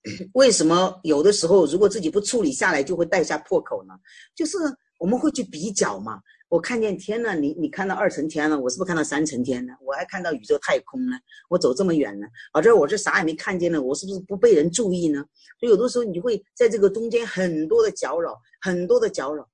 [0.33, 3.93] 为什么有的时候如果自己不处理下来，就会带下破口呢？
[4.35, 4.57] 就是
[4.99, 6.19] 我们会去比较嘛。
[6.49, 9.75] 我看见天了，你你看到二层天了，我是不是看到三层天呢？
[9.83, 11.19] 我还看到宇宙太空呢？
[11.51, 13.83] 我走这么远呢，啊，这我这啥也没看见呢？
[13.83, 15.23] 我是不是不被人注意呢？
[15.61, 19.47] 所以有的时候你会在这个中间很多的搅扰，很多的搅扰。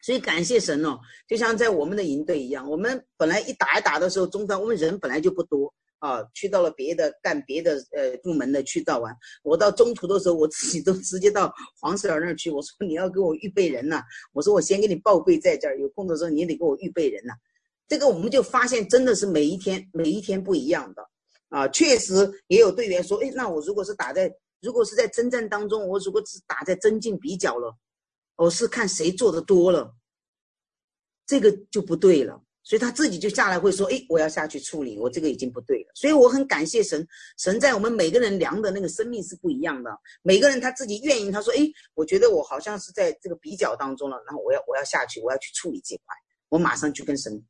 [0.00, 5.72] 所以感谢神哦，就像在我们的营队一样，我们本来一打一打的时候，中段我们人本来就不多。
[6.00, 12.52] 啊，去到了别的干别的呃部门的去到完，我到中途的时候，我自己都直接到黄 Sir 那儿去。
[12.52, 14.00] 我说你要给我预备人呐、
[14.32, 17.34] 我说我先给你报备在这儿，有空的时候你得给我预备人呐、
[17.88, 21.02] 这个我们就发现真的是每一天每一天不一样的
[21.48, 27.74] 啊，确实也有队员说，哎，那我如果是打在如果是在征战当中，我如果是打在增进比较了，
[28.38, 29.94] 我是看谁做的多了，
[31.26, 32.42] 这个就不对了。
[32.62, 37.06] 所以他自己就下来会说：“诶，我要下去处理，我这个已经不对了。”所以我很感谢神，
[37.38, 39.90] 神在我们每个人量的那个生命是不一样的。
[40.22, 46.14] 每个人他自己愿意，他说：“诶，我觉得我好像是在这个比较当中了，然后我要我要下去，我要去处理这块，
[46.50, 47.42] 我马上去跟神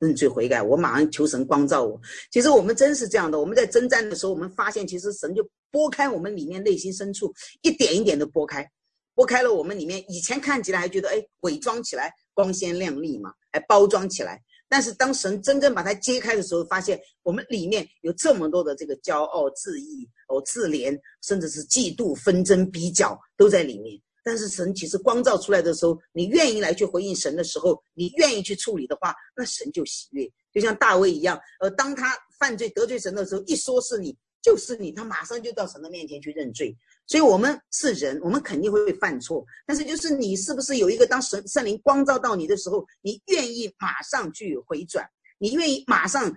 [0.00, 2.00] 认罪悔改，我马上求神光照我。”
[2.32, 3.38] 其实我们真是这样的。
[3.38, 8.68] 我们在征战的时候，我们发现其实神就拨开我们里面内心深处，一点一点的拨开，
[9.16, 14.38] 拨开了我们里面以前看起来还觉得诶，伪装起来光鲜亮丽嘛，还包装起来。
[14.68, 23.98] 但是当神真正把它揭开的时候，发现我们里面有这么多的这个骄傲、自义、哦自怜，甚至是嫉妒、纷争、比较都在里面。
[24.22, 30.30] 但是神其实光照出来的时候，你愿意来去回应神的时候，你愿意去处理的话，那神就喜悦。
[30.52, 34.14] 就像大卫一样，呃，当他犯罪得罪神的时候，一说是你。
[34.42, 36.72] 就是你，他马上就到神的面前去认罪。
[37.08, 39.44] 所以，我们是人，我们肯定会犯错。
[39.64, 46.34] 但是，就是你是不是有一个当神圣灵光照到你的时候，你愿意马上去回转，你愿意马上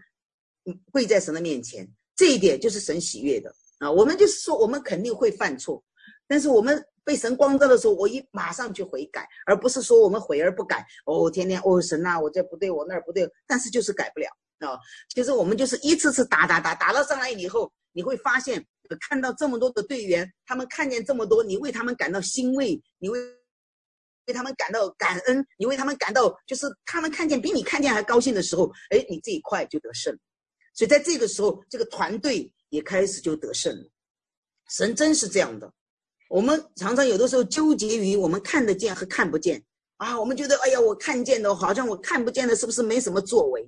[0.91, 3.91] 跪在神的面前，这一点就是神喜悦的啊。
[3.91, 5.83] 我们就是说，我们肯定会犯错，
[6.27, 10.85] 但是我们被神光照的时候，我一马上去悔改，而不是说我们悔而不改。
[11.05, 14.27] 哦，天天哦，神呐，我这不对，我那儿不对，但是就是改不了
[14.59, 14.77] 啊。
[15.15, 17.71] 就是我们就是一次次打打打打到上来以后。
[17.91, 18.63] 你会发现，
[18.97, 23.19] 看到这么多的队员，他们看见这么多，你为他们感到欣慰，你为
[24.27, 30.17] 为他们感到感恩，你为他们感到就是他们看见比你看见还高兴的时候，哎，你这一块就得胜。
[30.73, 33.89] 所以在这个时候，这个团队也开始就得胜了。
[34.69, 35.71] 神真是这样的。
[36.29, 39.63] 我们常常有的时候纠结于我们看得见和看不见
[39.97, 43.67] 啊，我们觉得哎呀，我看见的好像我看不见的，是不是没什么作为？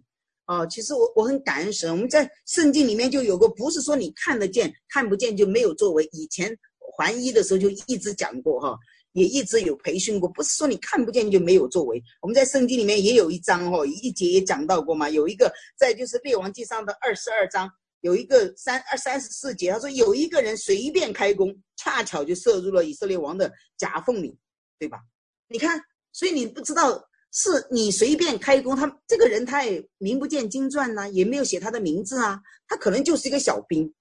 [0.52, 1.90] 哦，其实我我很感恩神。
[1.90, 6.04] 我们在圣经里面就有个，不是说你看得见看不见就没有作为。
[6.12, 8.78] 以前环一的时候就一直讲过哈，
[9.14, 12.04] 也一直有培训过，不是说你看不见就没有作为。
[12.22, 17.70] 我们在圣经里面也有一章哦，一节也讲到过嘛，有一个在就是列王记上的二十二章，
[18.02, 24.38] 有一个三二三十四节，他说有一个人随便开弓，恰巧就射入了以色列王的夹缝里，
[24.78, 25.00] 对吧？
[25.48, 27.02] 你看，所以你不知道
[27.32, 33.94] 是你随便开弓，他这个人他也名不见经传呐，也没有写他的名字啊，他可能就是一个小兵，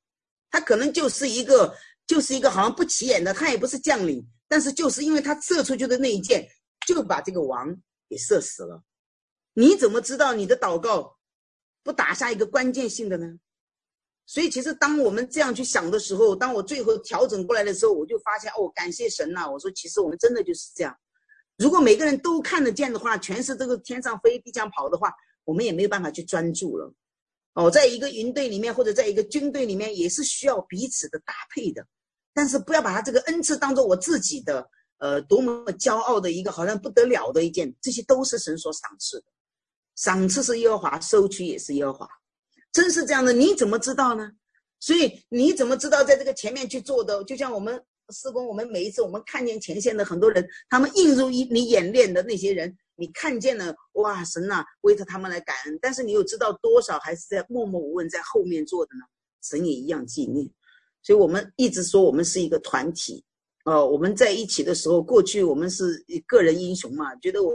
[0.50, 1.74] 他可能就是一个。
[2.06, 6.44] 就是一个好像不起眼的，他也不是将领，但是就是因为他射出去的那一箭，
[6.84, 7.72] 就把这个王
[8.08, 8.82] 给射死了。
[9.54, 11.16] 你怎么知道你的祷告
[11.84, 13.28] 不打下一个关键性的呢？
[14.26, 19.48] 所以其实当我们这样去想的时候，当我最后调整过来的时候，我就发现哦，感谢神呐！
[19.48, 20.92] 我说其实我们真的就是这样。
[21.60, 25.12] 如果每个人都看得见的话，全是这个天上飞地上跑的话，
[25.44, 26.90] 我们也没有办法去专注了。
[27.52, 31.86] 哦，在一个营队里面或者在一个军队里面，也是需要彼此的搭配的。
[32.32, 34.66] 但是不要把他这个恩赐当做我自己的，
[35.00, 39.26] 呃，多么骄傲的一个好像不得了的一件，这些都是神所赏赐的，
[39.96, 42.08] 赏赐是耶和华，收取也是耶和华，
[42.72, 44.30] 真是这样的，你怎么知道呢？
[44.78, 47.22] 所以你怎么知道在这个前面去做的？
[47.24, 59.04] 就像我们施工，我们每一次我们看见前线的很多人，他们映入一你演练的那些人，你看见了，哇，神呐，为着他们来感恩，但是你又知道多少还是在默默无闻在后面做的呢？
[59.42, 60.48] 神也一样纪念。
[61.02, 63.24] 所以我们一直说我们是一个团体，
[63.64, 67.52] 哦，我们在一起的时候，过去我们是个人英雄嘛，觉得我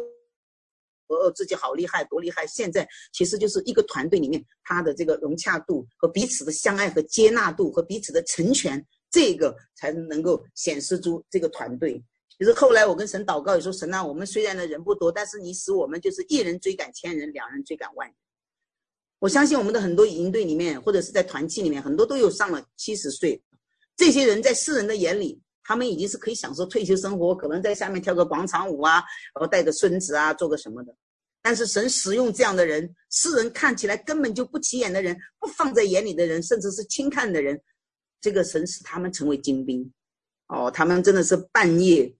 [1.07, 2.47] 我自己好厉害，多厉害。
[2.47, 8.83] 现在其实就是一个团队里面，他的这个融洽度和彼此的相爱和接纳度和彼此的成全，
[9.15, 12.03] 这个才能够显示出这个团队。
[12.37, 18.15] 就是后来我跟神祷告，也说神啊，我们虽然的人不多，但是你使我们就是一人追赶千人，两人追赶万人。
[19.19, 23.41] 我相信我们的很多营队里面，或者是在团契里面，很多都有上了七十岁。
[23.95, 28.95] 这些人在世人的眼里，他们已经是可以享受退休生活，可能在下面跳个广场舞啊，
[29.33, 30.93] 然后带个孙子啊，做个什么的。
[31.41, 37.57] 但是神使用这样的人，世人看起来根本就不起眼的人，不放在眼里的人，甚至是轻看的人，
[38.25, 39.93] 这个神使他们成为精兵。
[40.47, 42.11] 哦，他们真的是半夜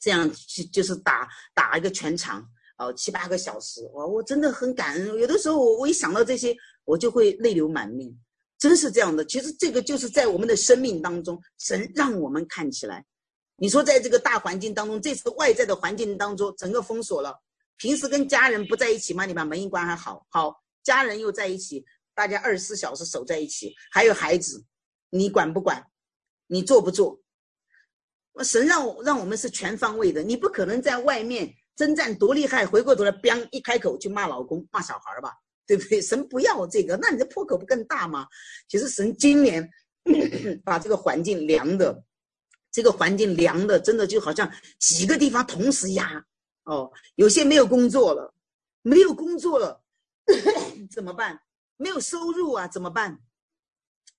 [0.00, 2.44] 这样去，就是打打一个全场。
[2.78, 5.06] 哦，七八个小时，哇，我真的很感恩。
[5.20, 8.12] 有的时候，我我一想到这些，我就会泪流满面。
[8.58, 9.24] 真是这样的。
[9.24, 13.04] 其实这个就是在我们的生命当中，神让我们看起来。
[13.56, 17.38] 你说，在这个大环境当中，这次外在的环境当中，整个封锁了，
[17.76, 19.24] 平时跟家人不在一起吗？
[19.24, 24.64] 你把门一关还好，好，家人又在一起，大家二十四小时守在一起，还有孩子，
[25.14, 25.86] 你管不管？
[26.46, 27.20] 你做不做？
[28.42, 31.54] 神让我让我们是全方位的，你不可能在外面。
[31.74, 33.48] 征战多厉害，回过头来，砰！
[33.50, 35.32] 一开口就骂老公、骂小孩吧，
[35.66, 36.02] 对不对？
[36.02, 38.26] 神不要这个，那你的破口不更大吗？
[38.68, 39.68] 其实神今年
[40.64, 42.04] 把这个环境凉的，
[42.70, 46.22] 这个环境凉的，真的就好像几个地方同时压
[46.64, 46.92] 哦。
[47.14, 48.34] 有些没有工作了，
[48.82, 49.82] 没有工作了，
[50.92, 51.40] 怎么办？
[51.78, 53.18] 没有收入啊，怎么办？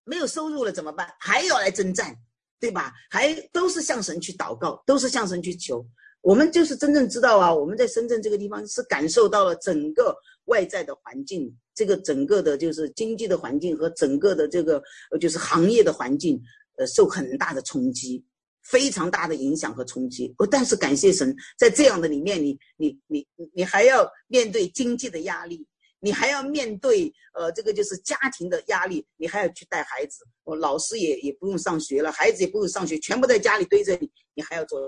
[0.06, 1.08] 没有收入了怎么办？
[1.20, 2.16] 还要来征战，
[2.60, 2.94] 对吧？
[3.10, 5.86] 还都是向神去祷告，都是向神去求。
[6.22, 16.42] 我们就是真正知道啊，我们在深圳这个地方是感受到了整个外在的环境，这个整个的就是经济的环境和整个的这个呃就是行业的环境，
[16.78, 18.24] 呃受很大的冲击，
[18.62, 20.34] 非常大的影响和冲击。
[20.38, 25.68] 哦，但是感谢神，在这样的里面，你你你你还要面对经济的压力，
[26.04, 34.80] 你还要面对呃这个就是家庭的压力，你还要去带孩子，我老师也也不用上学了，孩子也不用上学，全部在家里堆着你，你还要做。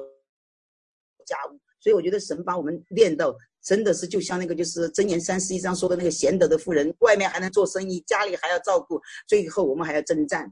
[1.28, 10.44] 家务，所以我觉得神把我们练到真的是就像那个就是箴言三十一章说的那个贤德的妇人，外面还能做生意，家里还要照顾，最后我们还要征战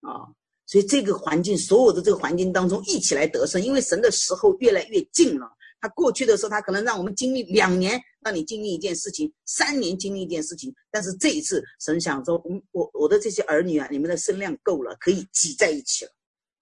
[0.00, 0.24] 啊！
[0.64, 5.46] 所以这个环境，所有的这个环境当中一起来得胜，因为神的时候越来越近了。
[5.82, 16.12] 他过去的时候，他可能让我们经历两年，让你经历一件事情，三年经历一件事情，但是这一次神想说，嗯，我我的这些儿女啊，你们的身量够了，可以挤在一起了。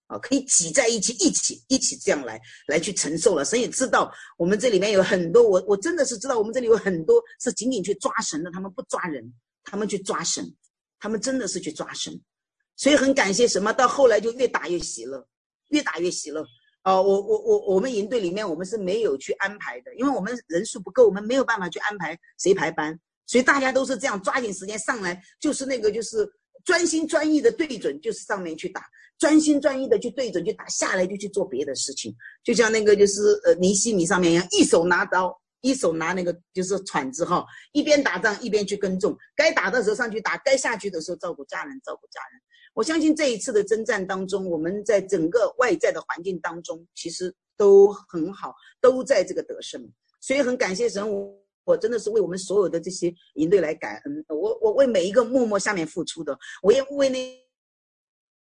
[0.06, 3.44] 啊，可以挤在一起，一起一起这样来来去承受了。
[3.44, 10.44] 神也知道我们这里面有很多，我我真的是知道我们这里有很多是仅仅去抓神的，他们不抓人，他们去抓神，
[10.98, 12.12] 他们真的是去抓神。
[12.74, 13.72] 所以很感谢什么？
[13.72, 15.24] 到后来就越打越喜乐，
[15.68, 16.44] 越打越喜乐。
[16.84, 26.26] 哦，我我我我们营队里面我们是没有去安排的，因为我们人数不够，我们没有办法去安排谁排班，所以大家都是这样抓紧时间上来，就是那个就是
[26.64, 28.82] 专心专意的对准，就是上面去打。
[29.18, 42.40] 专心专意的去对准，就打下来，就去做别的事情，就像那个就是呃尼西米上面一样，一手拿刀，一手拿那个就是铲子哈，一边打仗一边去耕种，该打的时候上去打，该下去的时候照顾家人，照顾家人。
[42.72, 49.90] 我相信这一次的征战当中，我们在整个外在的环境当中，其实都很好，都在这个得胜。
[50.20, 54.24] 所以很感谢神，我我真的是为我们所有的这些营队来感恩。
[54.28, 57.38] 我我为每一个默默下面付出的，我也为那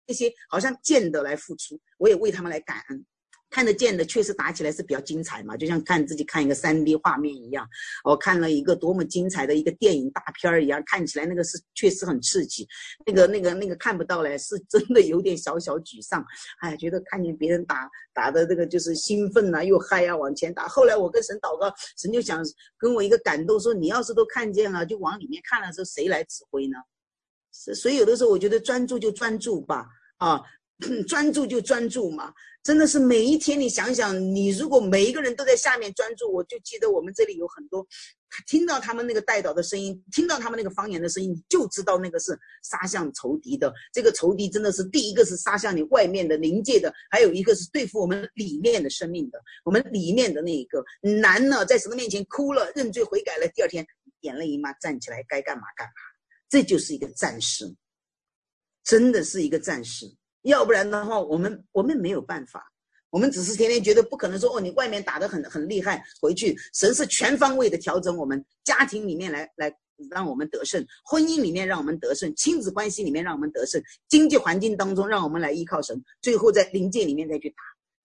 [0.06, 3.06] 那些好像见的来付出，我也为他们来感恩。
[3.48, 7.66] 看得见的确实打起来是比较精彩嘛，就像看自己看一个 3D 画面一样。
[8.04, 12.66] 我看了一个多么精彩的一个电影大片儿一样，看起来那个是确实很刺激。
[13.06, 16.24] 那个那个那个看不到嘞，是真的有点小小沮丧。
[16.60, 20.66] 哎，觉得看见别人打打的这个就是兴奋呐、啊，又嗨啊，往前打。
[20.66, 22.44] 后来我跟神祷告，神就想
[22.76, 26.76] 跟我一个感动说：你要是都看见了，就往里面看了时候，谁来指挥呢？
[27.52, 29.86] 是，所以有的时候我觉得专注就专注吧，
[30.18, 30.42] 啊。
[31.08, 32.30] 专注就专注嘛，
[32.66, 37.86] 真的是每一天你想想，你如果每一个人都在下面专注，我就记得我们这里有很多，
[38.44, 43.72] 听到他们那个带导的声音，听到他们那个方言的声音，你就知道那个是杀向仇敌的。
[43.92, 49.40] 这个仇敌真的是第一个是杀向你外面的灵界的，还有一个是对付我们里面的生命的。
[49.64, 53.86] 我们里面的那一个男呢，在神的面前哭了，认罪悔改了，第二天
[54.22, 55.92] 眼泪一抹站起来，该干嘛干嘛。
[56.48, 57.72] 这就是一个战士，
[58.82, 60.12] 真的是一个战士。
[60.50, 62.62] 要不然的话，我们我们没有办法，
[63.10, 69.72] 我们只是天天觉得不可能说哦，你外面打得很很厉害，回去神是全方位的调整我们家庭里面来来
[70.10, 77.56] 让我们得胜，婚姻里面让我们得胜，亲子关系里面让我们得胜，经济环境当中让我们来依靠神，最后在灵界里面再去打，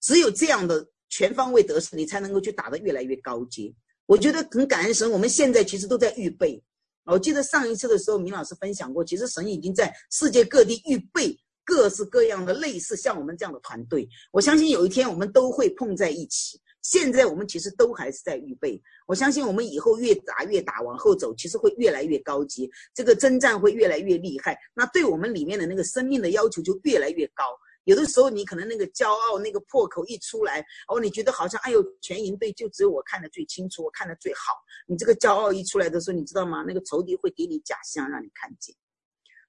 [0.01, 3.73] 只有这样的全方位得胜，你才能够去打得越来越高阶。
[4.05, 6.63] 我觉得很感恩神，我们现在其实都在预备。
[7.05, 11.37] 我记得上一次的时候，明老师分享过，其实神已经在世界各地预备。
[11.71, 16.59] 各式各样的类似像我们这样的团队，我相信有一天我们都会碰在一起。
[16.81, 24.57] 现在我们其实都还是在预备，我相信我们以后越打越打，往后走其实会越来越高级，这个征战会越来越厉害。
[24.73, 27.45] 那对我们里面的那个生命的要求就越来越高。
[27.85, 34.51] 有的时候你可能那个骄傲那个破口一出来，哦，你觉得好像哎呦，全营队就只有我看得最清楚，我看得最好。
[34.87, 36.65] 你这个骄傲一出来的时候，你知道吗？
[36.67, 38.75] 那个仇敌会给你假象让你看见。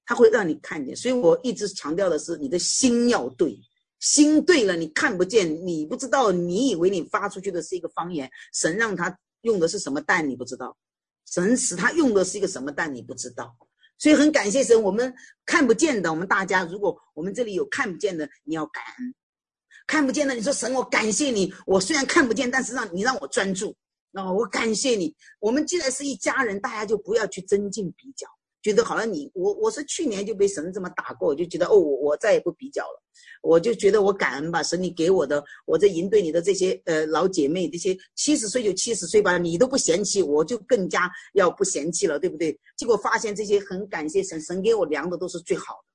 [0.04, 3.56] 他会让你看见，所以我一直强调的是，你的心要对，
[4.00, 10.76] 心对了，你看不见，你不知道，你以为你发出去的是一个方言，神让他用的是什么蛋，你不知道，
[11.26, 13.56] 神使他用的是一个什么蛋，你不知道，
[13.98, 15.14] 所以很感谢神，我们
[15.46, 19.14] 看不见的，我们大家，如果我们这里有看不见的，你要感恩，
[19.86, 23.74] 看不见的，你说神，我感谢你，我虽然看不见，但是让你让我专注，
[24.10, 28.26] 那我感谢你，我们既然是一家人，大家就不要去增进比较。
[28.62, 33.02] 觉得好像你我我是去年就被神这么打过，我就觉得哦，我我再也不比较了，
[33.42, 42.56] 我就觉得我感恩吧，神你给我的，我在营队里的这些呃老姐妹，这些七十岁就七十岁吧，你都不嫌弃，我就更加要不嫌弃了，对不对？
[42.76, 45.88] 结果发现这些很感谢神，神给我量的都是最好的，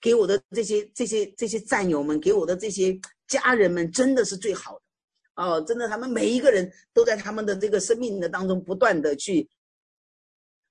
[0.00, 4.80] 给我的这些这些这些战友们，给我的这些家人们，真的是最好
[5.36, 9.46] 的，哦，真的他们每一个人都在他们的这个生命的当中不断的去。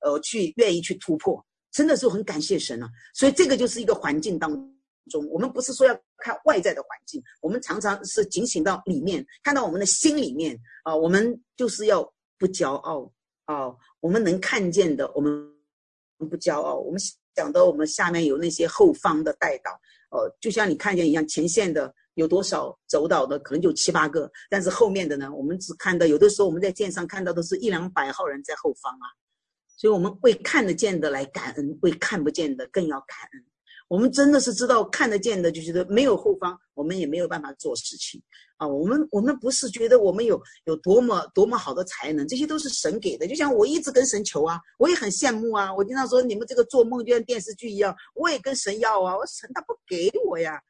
[0.01, 2.89] 呃，去愿意去突破，真的是很感谢神啊！
[3.13, 4.51] 所以这个就是一个环境当
[5.09, 12.01] 中，我们不是说要看外在的环境，我们常常是警醒到里面，看到我们的心里面啊，我们就是要
[12.37, 13.11] 不骄傲
[13.45, 15.31] 啊，我们能看见的，我们
[16.17, 16.75] 不骄傲。
[16.75, 16.99] 我们
[17.35, 19.71] 想到我们下面有那些后方的带导，
[20.11, 29.07] 呃，就像你看见一样，前线的有多少走岛的，可能就七八个，但是后面的呢，我们只看到有的时候我们在舰上看到的是一两百号人在后方啊。
[29.79, 33.45] 所以，我们为看得见的来感恩，为看不见的更要感恩。
[33.87, 38.21] 我们真的是知道看得见的，就觉得没有后方，我们也没有办法做事情
[38.57, 38.67] 啊。
[38.67, 43.25] 我们我们不是觉得我们有有多么多么好的才能，这些都是神给的。
[43.25, 45.73] 就像我一直跟神求啊，我也很羡慕啊。
[45.73, 49.15] 我经常说，你们这个做梦就像电视剧一样，我也跟神要啊。
[49.15, 50.61] 我神他不给我呀，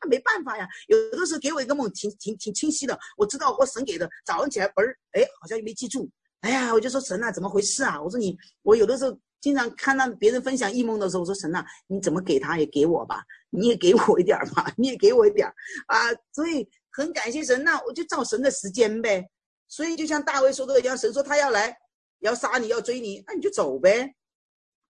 [0.00, 0.64] 那没办法呀。
[0.86, 4.08] 有的时候给我一个梦，挺挺挺清晰的，我知道我神给的。
[4.24, 6.08] 早上起来，嘣儿，哎，好像又没记住。
[6.44, 8.00] 哎呀，我就说神呐，怎么回事啊？
[8.02, 15.48] 我说你，我有的时候经常看到别人分享异梦的时候，我说神呐，你怎么给他也给我吧，你也给我一点吧， 你也给我一点
[15.86, 15.96] 啊。
[16.34, 19.26] 所以很感谢神，那我就照神的时间呗。
[19.68, 21.74] 所以就像大卫说的一样，神说他要来，
[22.20, 24.14] 要杀你要追你，那你就走呗。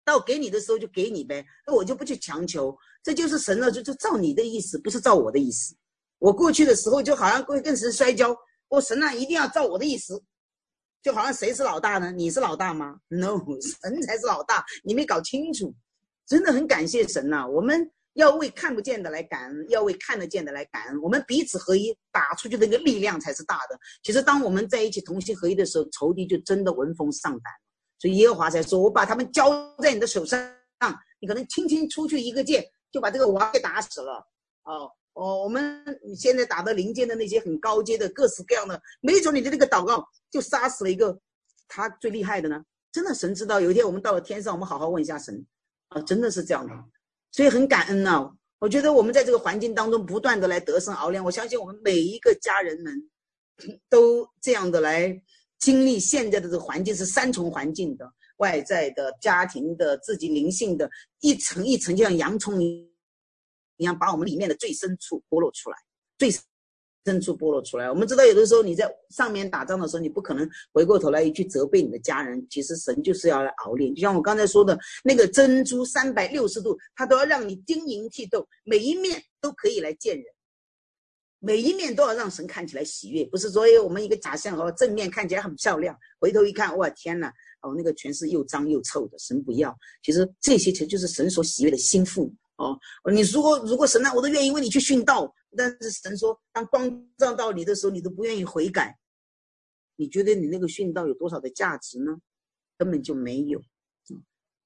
[0.04, 2.76] 到给你的时候就给你呗，那我就不去强求。
[3.04, 5.76] 这就是神了，就就照你的意思，不是照我的意思。
[6.18, 8.36] 我过去的时候就好像会跟神摔跤，
[8.66, 10.20] 我神呐，一定要照我的意思。
[11.04, 12.10] 就好像谁是老大呢？
[12.10, 15.74] 你是老大吗？No， 神才是老大，你没搞清楚。
[16.26, 20.98] 真的很感谢神呐、我们要为看不见的来感恩，要为看得见的来感恩。
[21.02, 23.78] 我们彼此合一，打出去的那个力量才是大的。
[24.02, 27.52] 其实当我们在一起同心合一的时候，仇敌就真的闻风丧胆。
[27.98, 30.40] 所以耶和华才说：“我把他们交在你的手上，
[31.20, 34.26] 你可能轻轻出去一个箭，就把这个王给打死了。”
[34.64, 35.82] 哦哦，我们
[36.16, 41.18] 现在打的灵界的那些很高阶的各式各样的，没准你的那个祷告就杀死了一个
[41.66, 42.62] 他最厉害的呢。
[42.92, 45.44] 真的，神知道，有一天我们到了天上，我们好好问一下神
[45.88, 46.72] 啊，真的是这样的，
[47.32, 48.30] 所以很感恩呐。
[48.58, 52.92] 我觉得我们在这个环境当中不断的来得胜熬炼，我相信我们每一个家人们
[53.88, 55.20] 都这样的来
[55.58, 58.12] 经历现在的这个环境是三重环境的。
[58.38, 60.90] 外在的、家庭的、自己灵性的，
[61.20, 62.92] 一层一层，就像洋葱一
[63.76, 65.76] 你要，把我们里面的最深处剥落出来，
[66.18, 66.30] 最
[67.04, 67.90] 深处剥落出来。
[67.90, 72.46] 我们知道，有的时候你在上面打仗的时候，你不可能回过头来一去责备你的家人。
[72.48, 80.24] 其实神就是要来熬炼，就像我刚才说的那个珍珠，三百六十度，它都要让你晶莹剔透，每一面都可以来见人，
[81.40, 83.24] 每一面都要让神看起来喜悦。
[83.26, 87.32] 不是说，哎，我们一个假象哦，正面看起来很漂亮，回头一看，哇，天哪！
[87.60, 89.74] 哦，那个全是又脏又臭的，神不要。
[90.02, 92.78] 其实这些其实就是神所喜悦的心腹哦。
[93.12, 98.98] 你如果如果神啊，我都愿意为你去殉道，但是神说，当光照到你的时候，你都不愿意悔改，
[99.96, 102.16] 你觉得你那个殉道有多少的价值呢？
[102.76, 103.60] 根本就没有。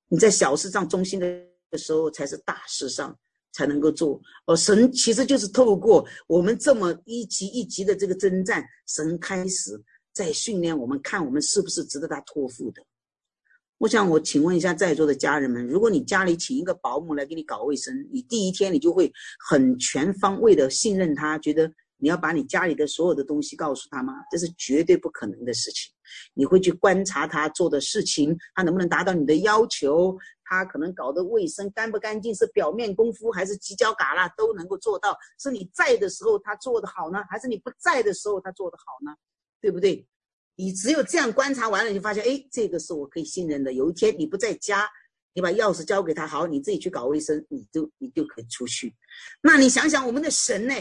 [0.09, 3.14] 你在小事上忠心的时候，才是大事上
[3.53, 4.20] 才能够做。
[4.47, 9.82] 哦，神其实就是透过我们这么一级一级的这个征战，神开始。
[10.11, 12.84] 在训练我们，看我们是不是值得他托付的。
[13.79, 19.12] 我想，我请问一下在座的家人们，如果你家里请一个保姆来给你搞卫生，你第一天你就会
[19.49, 24.14] 很全方位的信任他，觉得你要把你家里的所有的东西告诉他吗？
[24.33, 25.95] 这是绝对不可能的事情。
[26.35, 30.18] 你会去观察他做的事情，他能不能达到你的要求？
[30.45, 35.16] 他可能搞的卫生干不干净，是表面功夫还是犄角旮旯都能够做到？
[35.39, 39.14] 是你在的时候他做得好呢，还是你不在的时候他做得好呢？
[39.61, 40.05] 对不对？
[40.61, 43.72] 你只有这样观察完了，你就发现，哎，这个是我可以信任的。
[43.72, 44.88] 有一天你不在家，
[45.32, 48.92] 你把钥匙交给他，好，你自己去搞卫生，你就你就可以出去。
[49.40, 50.74] 那你想想，我们的神呢？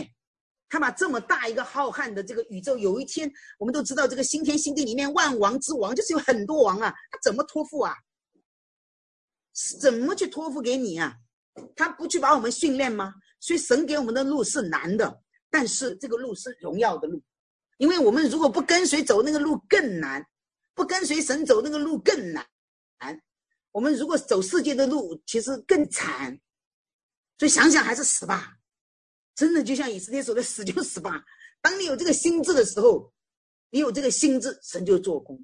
[0.67, 7.93] 他把这么大一个浩瀚的这个宇宙，有一天我们都知道，这个新天新地里面万王之王就是有很多王啊，他怎么托付啊？
[9.79, 11.15] 怎么去托付给你啊？
[11.75, 13.13] 他不去把我们训练吗？
[13.39, 15.21] 所以神给我们的路是难的，
[15.51, 17.21] 但是这个路是荣耀的路。
[17.77, 20.25] 因为我们如果不跟随走那个路更难，
[20.73, 22.45] 不跟随神走那个路更难。
[22.99, 23.21] 难
[23.71, 26.39] 我们如果走世界的路，其实更惨。
[27.37, 28.57] 所以想想还是死吧，
[29.35, 31.23] 真的就像以色列说的，死就死吧。
[31.61, 33.13] 当你有这个心智的时候，
[33.69, 35.39] 你有这个心智，神就做工。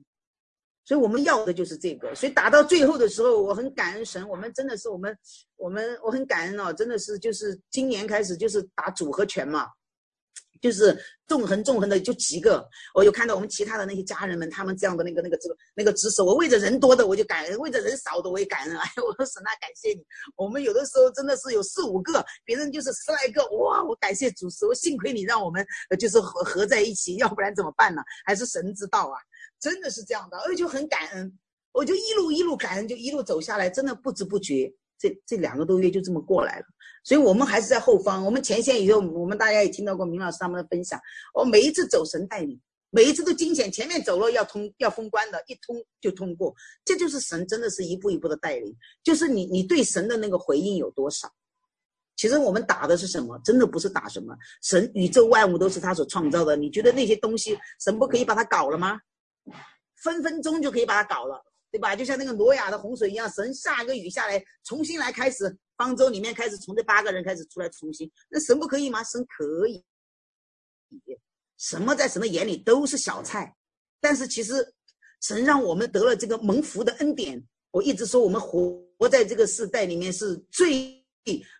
[0.86, 2.14] 所以我们要的就是这个。
[2.16, 4.28] 所以打到最后的时候，我很感恩神。
[4.28, 5.16] 我们真的是我们，
[5.56, 9.68] 我们我很感恩哦，真的是就是今年开始就是打组合拳嘛。
[10.64, 10.98] 就是
[11.28, 18.78] 纵横纵横的就几个，我有看到我们其他的那些家人们，他们这样的那个那个这个那个姿势，我为着人多的我就感恩，为着人少的我也感恩。
[18.78, 20.02] 哎，我说神啊，感谢你。
[20.38, 25.68] 我们有的时候真的是有四五个，别人就是十来个，哇，我感谢主持，我幸亏你让我们
[26.00, 28.02] 就是合合在一起，要不然怎么办呢？
[28.26, 29.20] 还是神知道啊，
[29.60, 31.38] 真的是这样的，而且就很感恩，
[31.74, 34.74] 我就一路一路感恩，就一路走下来，真的不知不觉。
[35.04, 36.66] 这这两个多月就这么过来了，
[37.04, 38.24] 所以我们还是在后方。
[38.24, 40.98] 我们前线以后，我们大家也听到过明老师他们的分享。
[41.34, 42.58] 我每一次走神带领，
[42.90, 46.56] 每一次都惊险，前面走了要通要封关的，一通就通过。
[46.86, 48.74] 这就是神，真的是一步一步的带领。
[49.04, 51.30] 就是你你对神的那个回应有多少？
[52.16, 53.38] 其实我们打的是什么？
[53.44, 54.34] 真的不是打什么。
[54.62, 56.56] 神宇宙万物都是他所创造的。
[56.56, 58.98] 你觉得那些东西神不可以把它搞了吗？
[60.02, 61.44] 分分钟就可以把它搞了。
[61.74, 61.96] 对吧？
[61.96, 68.12] 就像那个挪亚的洪水一样，神下一个雨下来，重新来开始，方舟里面开始从这八个人开始出来重新。
[68.30, 69.04] 那神不可以吗？
[69.04, 69.84] 神可以。
[71.58, 73.56] 什么在神的眼里都是小菜，
[74.00, 74.74] 但是其实
[75.22, 77.44] 神让我们得了这个蒙福的恩典。
[77.72, 81.03] 我一直说，我们活在这个世代里面是最。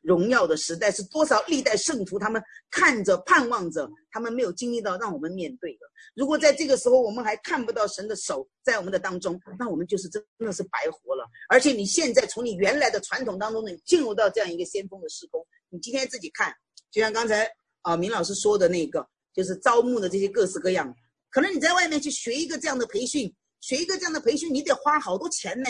[0.02, 5.80] 荣耀的时代是多少历代圣徒，他们看着盼望着，他们没有经历到，让我们面对的。
[6.16, 11.26] 如果在这个时候我们还看不到神的手在我们的当中，那我们就是真的是白活了。
[11.50, 16.54] 而且你现在从你原来的传统当中，你进入到这样一个先锋的施工，你今天自己看，
[16.92, 17.50] 就像刚才
[17.82, 20.94] 啊明老师说的那个，就是招募的这些各式各样，
[21.30, 25.70] 可能你在外面去学一个这样的培训，学一个这样的培训，你得花好多钱呢。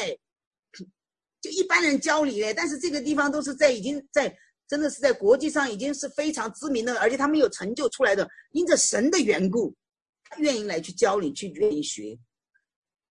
[1.43, 4.33] 就一般人教你嘞，但是这个地方都是在已经在
[4.65, 9.75] 真的是在国际上已经是非常知名的，而且他们有成就出来的，因着神的缘故，
[10.23, 12.17] 他愿意来去教你，去愿意学。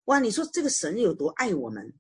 [0.06, 1.92] 哇，你说这个神有多爱我们？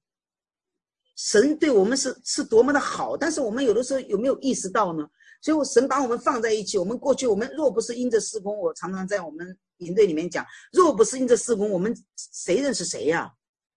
[1.16, 5.06] 神对我们是是多么的好，但是我们有的时候有没有意识到呢？
[5.42, 13.30] 所以我神把我们放在一起，我们过去我们若不是因着事工，我常常在我们营队里面讲，若不是因着事工，我们谁认识谁呀？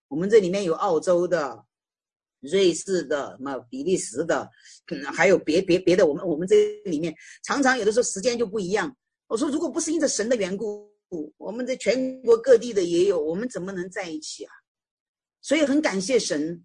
[0.08, 1.66] 我们这里面有澳洲的。
[2.46, 4.50] 瑞士的、什么比利时的，
[4.92, 8.96] 嗯，还有别别别的，我们我们这里面常常有的时候时间就不一样。
[9.28, 10.88] 我说，如果不是因着神的缘故，
[11.38, 14.52] 我们在全国各地的也有，我们怎么能在一起啊？
[15.42, 16.64] 所以很感谢神，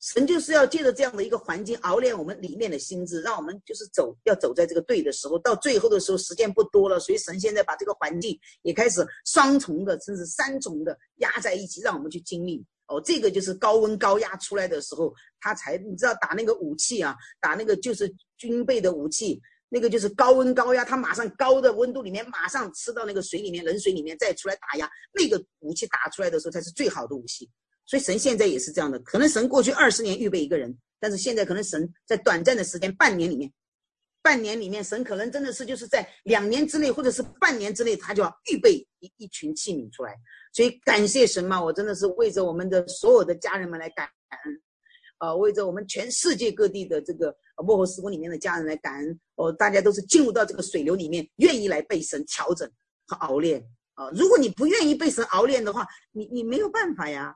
[0.00, 12.64] 神就是要借着这样的一个环境熬炼我们里面的心智，让我们就是走要走在这个对的时候，到最后的时候时间不多了，所以神现在把这个环境也开始双重的甚至三重的压在一起，让我们去经历。
[12.88, 27.50] 哦，这个就是高温高压出来的时候，他才你知道打那个武器啊，打那个就是军备的武器，那个就是高温高压，他马上高的温度里面马上吃到那个水里面冷水里面再出来打压，那个武器打出来的时候才是最好的武器。
[27.84, 33.52] 所以神现在也是这样的，可能神过去二十年预备一个人，但是现在可能神在短暂的时间半年里面，
[34.26, 40.16] 半年里面神可能真的是就是在两年之内或者是半年之内，他就要预备一一群器皿出来。
[40.52, 44.60] 所以感谢神嘛，我真的是为着我们的所有的家人们来感恩，
[45.20, 47.32] 呃，为着我们全世界各地的这个
[47.64, 49.20] 末后时空里面的家人来感恩。
[49.36, 52.68] 哦，大家都是进入到这个水流里面，愿意来被神调整
[53.06, 53.64] 和熬炼
[53.94, 54.10] 啊。
[54.10, 57.32] 如果你不愿意被神熬炼的话，你你没有办法呀。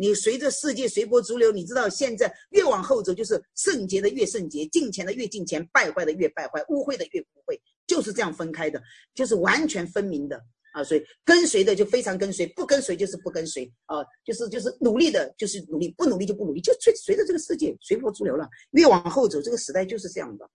[0.00, 8.82] 你随着世界随波逐流，你知道现在越往后走，就是圣洁的越圣洁，敬虔的越敬虔，败坏的越败坏，污秽的越污秽，就是这样分开的，
[9.14, 10.42] 就是完全分明的。
[10.72, 18.48] 啊，所以跟随的就非常跟随，不跟随就是不跟随啊，就是就是努力的，就是努力，不努力就不努力，就随随着这个世界随波逐流了。
[18.70, 20.48] 越往后走，这个时代就是这样的，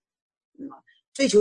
[0.58, 0.66] 嗯，
[1.12, 1.38] 追求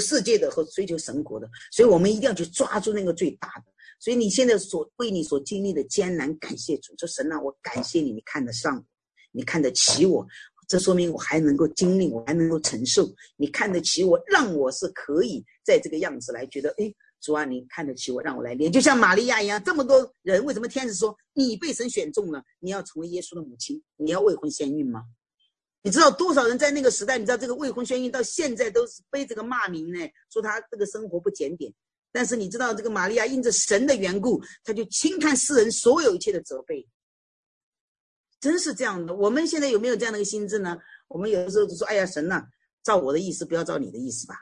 [0.00, 3.71] 世界的和追求神国的，所以我们一定要去抓住那个最大的。
[4.02, 8.84] 所以你现在所为你所经历的艰难，感谢主，说神啊，我感谢你，你看得上我，
[9.30, 10.26] 你看得起我，
[10.66, 16.92] 这说明我还能够经历，我还能够承受，你看得起我，让我是可以在这个样子来觉得，哎。
[17.24, 19.62] 主啊，你看得起我，让我来练，就像玛利亚一样。
[19.62, 22.42] 这么多人，为什么天使说你被神选中了？
[22.58, 25.04] 你要成为耶稣的母亲，你要未婚先孕吗？
[25.84, 27.18] 你知道多少人在那个时代？
[27.18, 30.00] 你知道这个未婚先孕到现在都是背这个骂名呢，
[30.32, 31.72] 说他这个生活不检点。
[32.12, 36.86] 但是你知道这个玛利亚因着神的缘故，他就轻看世人所有一切的责备。
[38.38, 39.14] 真是这样的。
[39.14, 40.76] 我们现在有没有这样的一个心智呢？
[41.08, 42.44] 我们有的时候就说：“哎呀，神呐，
[42.82, 44.34] 照我的意思，不要照你的意思吧。”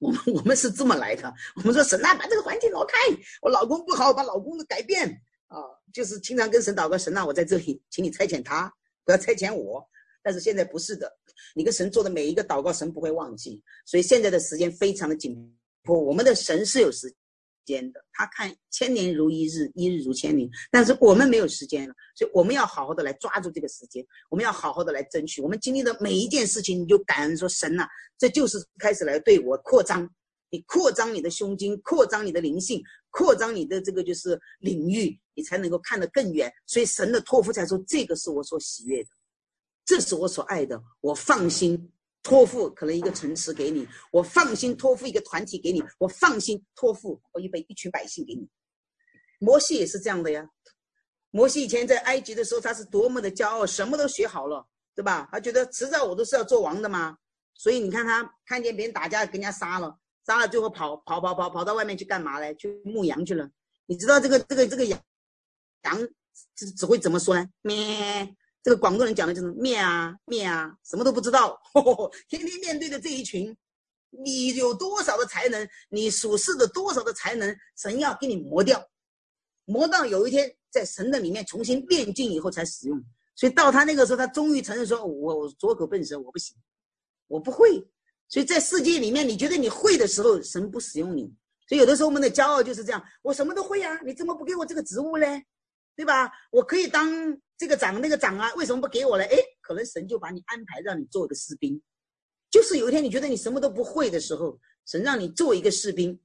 [0.00, 2.98] 我们我们是这么来的，我们说神啊，把这个环境挪开，
[3.42, 5.08] 我老公不好，把老公的改变
[5.46, 5.60] 啊，
[5.92, 8.72] 就是经常跟神祷告，神啊，我在这里，请你差遣他，
[9.04, 9.86] 不要差遣我。
[10.22, 11.10] 但是现在不是的，
[11.54, 13.62] 你跟神做的每一个祷告，神不会忘记。
[13.86, 17.14] 所以现在的时间非常的紧，不我们的神是有时
[17.64, 20.48] 间的，他看千年如一日，一日如千年。
[20.70, 25.40] 但是我们没有时间了，所以我们要好好的来抓住这个时间，我们要好好的来争取。
[25.40, 30.08] 我们经历的每一件事情，你就感恩说神呐、这就是开始来对我扩张，
[30.50, 36.52] 你扩张你的胸襟，扩张你的灵性，扩张你的这个就是领域，你才能够看得更远。
[36.66, 39.10] 所以神的托付才说，这个是我所喜悦的，
[39.84, 41.92] 这是我所爱的，我放心。
[42.22, 48.48] 托付可能一个城池给你，我放心托付一个团体给你，我放心托付我预备一群百姓给你。
[49.38, 50.46] 摩西也是这样的呀。
[51.30, 55.28] 摩西以前在埃及的时候，他是多么的骄傲，什么都学好了，对吧？
[55.32, 57.16] 他觉得迟早我都是要做王的嘛。
[57.54, 59.96] 所以你看他看见别人打架，给人家杀了，
[60.26, 62.54] 杀了最后跑跑跑跑跑到外面去干嘛嘞？
[62.56, 63.48] 去牧羊去了。
[63.86, 65.00] 你知道这个这个这个羊
[65.84, 66.08] 羊
[66.54, 67.48] 只只会怎么说呢？
[67.62, 68.36] 咩。
[68.62, 73.56] 这个广东人讲的就是面啊面啊，什么都不知道呵呵， 天天面对着这一群，
[74.10, 78.86] 你有多少的才能，你所示的多少的才能，神要给你磨掉，
[79.64, 83.02] 磨到有一天在神的里面重新炼净以后才使用。
[83.34, 86.54] 所以到他那个时候，他终于承认说：“我我拙口笨舌，我不行，
[87.28, 87.82] 我不会。”
[88.28, 91.22] 所以在世界里面，你觉得你会的时候，神不使用你。
[91.66, 95.46] 所以有的时候我们的骄傲就是这样：我什么都会啊，你怎么不给我这个职务嘞？
[95.96, 96.30] 对吧？
[96.50, 97.10] 我可以当
[97.58, 99.24] 这个长那个长啊，为什么不给我呢？
[99.24, 101.80] 哎，可能神就把你安排让你做一个士兵，
[102.50, 106.18] 就是有一天你觉得你什么都不会的时候，神让你做一个士兵；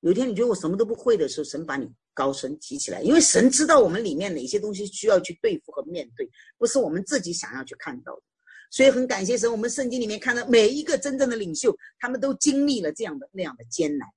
[0.00, 8.22] 有一天你觉得我什么都不会的时候，神把你高升提起来，因为神知道我们里面哪些东西需要去对付和面对，不是我们自己想要去看到的。
[8.70, 14.08] 所以很感谢神，我们圣经里面看到每一个真正的领袖，他们都经历了这样的那样的艰难。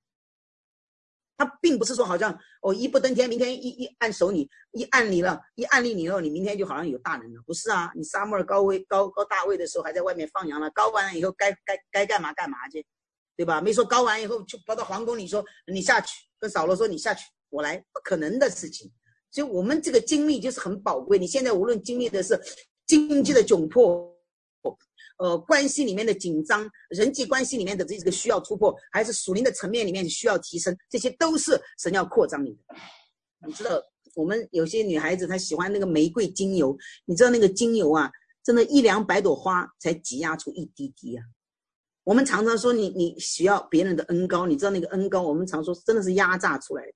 [1.36, 7.92] 他并不是说好像哦，一步登天，明天一一按手你一按你了，一按立你了，你明天就好像有大能了，不是啊？
[7.94, 12.84] 你沙漠高位高高大卫的时候还在外面放羊了，高完了以后该该该干嘛干嘛去，
[13.36, 13.60] 对吧？
[13.60, 18.90] 没说高完以后就跑到皇宫里说你下去，跟扫罗说你下去，我来，不可能的事情。
[19.30, 21.18] 所以我们这个经历就是很宝贵。
[21.18, 22.40] 你现在无论经历的是
[22.86, 24.15] 经济的窘迫。
[25.18, 32.58] 呃，关系里面的紧张，人际关系里面的这个需要突破，还是属灵的层面里面需要提升，这些都是神要扩张你的。
[33.46, 33.80] 你知道，
[34.14, 38.10] 我们有些女孩子她喜欢那个玫瑰精油，你知道那个精油啊，
[38.42, 41.24] 真的，一两百朵花才挤压出一滴滴啊。
[42.04, 46.92] 我们常常说你你需要别人的恩高，你知道那个恩高，我们常说真的是压榨出来的。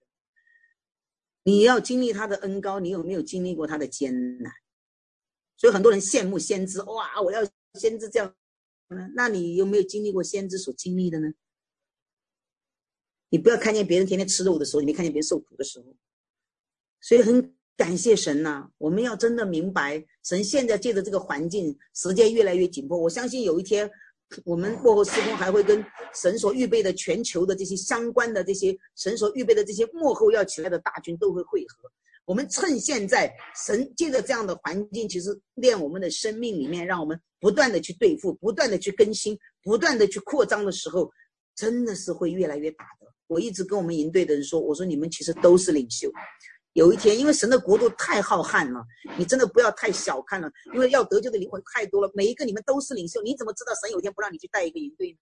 [1.43, 4.53] 你要经历他的恩高，你有没有经历过他的艰难？
[5.57, 7.41] 所以很多人羡慕先知，哇，我要
[7.75, 8.35] 先知这样。
[9.15, 11.33] 那你有没有经历过先知所经历的呢？
[13.29, 15.87] 你不要看见别人天天吃肉的时候，你没看见别人受苦的时候。
[17.01, 22.99] 所以很感谢神呐、我们要真的明白，神现在借着这个环境，时间越来越紧迫。
[22.99, 23.89] 我相信有一天，
[24.45, 31.91] 我们幕后施工还会跟神所预备的全球的这些相关的这些神所预备的这些幕后要起来的大军都会汇合。
[32.31, 33.29] 我们趁现在
[33.67, 41.11] 神借着这样的环境，其实练我们的生命里面，让我们不断的去对付，不断的去更新，不断的去扩张的时候，
[41.57, 43.13] 真的是会越来越大的。
[43.27, 46.09] 我一直跟我们营队的人说，我说你们其实都是领袖。
[46.75, 48.81] 有一天，因为神的国度太浩瀚了，
[49.19, 52.09] 你真的不要太小看了，因为要得救的灵魂太多了。
[52.15, 55.19] 每一个你们都是领袖，你怎么知道神有天不让你去带一个营队呢？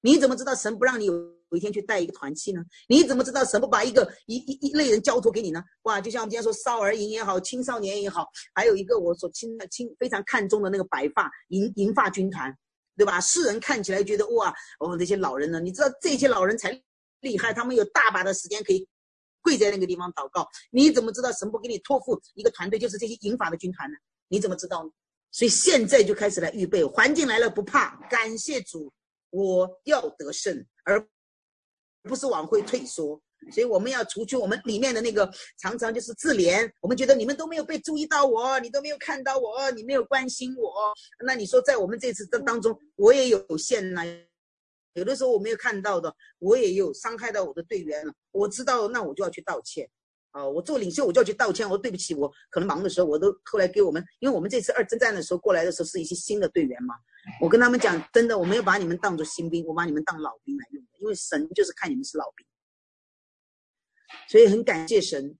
[0.00, 2.60] 你怎么知道神不让你有有一天去带一个团契呢？
[2.88, 5.62] 你怎么知道神不把一个一一一类人交托给你呢？
[5.82, 12.54] 哇，就像我们今天说少儿营也好，青少年也好，还有一个我所亲亲非常看重的那个白发银银发军团，
[12.96, 13.20] 对吧？
[13.20, 15.60] 世人看起来觉得哇，哦，那些老人呢？
[15.60, 16.70] 你知道这些老人才
[17.20, 18.86] 厉害，他们有大把的时间可以。
[19.42, 23.96] 跪在那个地方祷告，你怎么知道神不给你托付一个团队，就是这些银发的军团呢？
[24.26, 24.90] 你怎么知道呢？
[25.30, 28.92] 所以现在就开始来预备，环境来了不怕，感谢主，
[29.30, 31.00] 我要得胜，而
[32.06, 33.20] 不是往回退缩。
[33.52, 35.30] 所以我们要除去我们里面的那个
[35.60, 40.72] 常常就是自怜，我们觉得你们都没有被注意到我，你都没有看到我，你没有关心我。
[41.24, 44.02] 那你说在我们这次当当中，我也有限呢。
[44.94, 48.12] 有的时候我没有看到的，我也有伤害到我的队员了。
[48.32, 49.88] 我知道，那我就要去道歉。
[50.36, 51.66] 啊、我做领袖我就要去道歉。
[51.66, 56.94] 我说对不起，我可能忙的时候，我都后来给我们，因为我们这次二征战的时候过来的时候是一些新的队员嘛。
[57.40, 62.46] 我跟他们讲，真的，我没有把你们当作新兵，我把你们当老兵来用的，因为神就是看你们是老兵。
[64.28, 65.34] 所以很感谢神。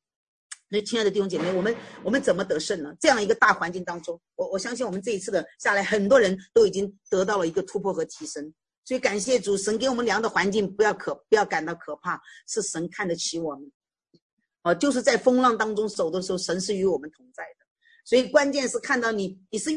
[0.68, 2.96] 那亲爱的弟兄姐妹，我们我们怎么得胜呢？
[2.98, 8.50] 这样一个大环境当中，我我相信我们这一次的下来，很多人都已经得到了一个突破和提升。
[8.86, 12.18] 所以感谢主，神给我们良的环境，不要可不要感到可怕，
[12.48, 13.70] 是神看得起我们，
[14.66, 17.64] 哦，就是在风浪当中走的时候，神是与我们同在的。
[18.04, 19.70] 所以关键是看到你，你是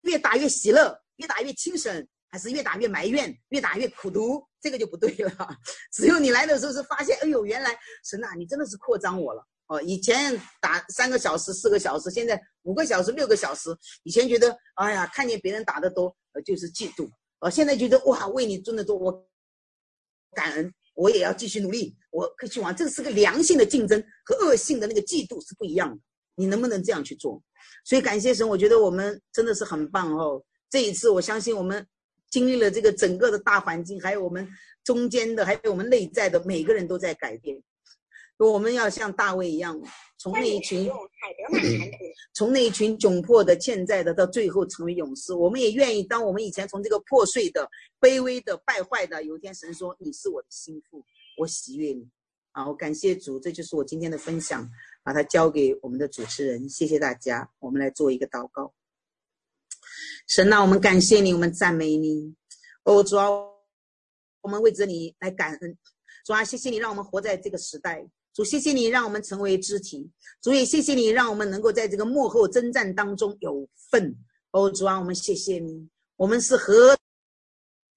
[0.00, 5.30] 越打越喜乐，越打越轻省，还是越打越埋怨，越打越苦毒，这个就不对了。
[5.92, 9.46] 只有你来的时候是发现，哎呦，原来神啊，你真的是扩张我了。
[9.66, 13.68] 哦，以前打三个小时、四个小时，现在五个小时、六个小时。
[14.04, 17.06] 以前觉得，哎呀，看见别人打得多，呃，就是嫉妒。
[17.38, 19.28] 我现在觉得哇，为你做的多，我
[20.34, 22.76] 感恩，我也要继续努力，我可以去玩。
[22.76, 25.98] 这个是个良性的竞争，和恶性的那个嫉妒是不一样的。
[26.34, 27.42] 你能不能这样去做？
[27.86, 30.42] 所以感谢神，我觉得我们真的是很棒哦。
[30.68, 31.86] 这一次，我相信我们
[32.28, 34.46] 经历了这个整个的大环境，还有我们
[34.84, 37.58] 中间的，还有我们内在的，每个人都在改变。
[38.48, 39.76] 我们要像大卫一样，
[40.16, 40.88] 从那一群，
[42.34, 45.34] 从那一群窘迫的、欠债的，到最后成为勇士。
[45.34, 47.68] 我们也愿意，当我们以前从这个破碎的、
[48.00, 51.04] 卑微的、败坏的，有一天神说：“你是我的心腹，
[51.36, 52.08] 我喜悦你。”
[52.52, 54.68] 啊，我感谢主，这就是我今天的分享，
[55.04, 56.68] 把它交给我们的主持人。
[56.68, 58.74] 谢谢大家，我们来做一个祷告。
[60.26, 62.34] 神啊，我们感谢你，我们赞美你。
[62.84, 63.28] 哦，主啊，
[64.40, 65.78] 我们为着你来感恩。
[66.24, 68.04] 主啊，谢谢你，让我们活在这个时代。
[68.40, 70.10] 主，谢谢你让我们成为肢体。
[70.40, 74.16] 主也谢谢你让我们能够在这个幕后征战当中有份。
[74.52, 75.86] 哦，主啊，我们谢谢你。
[76.16, 76.96] 我们是何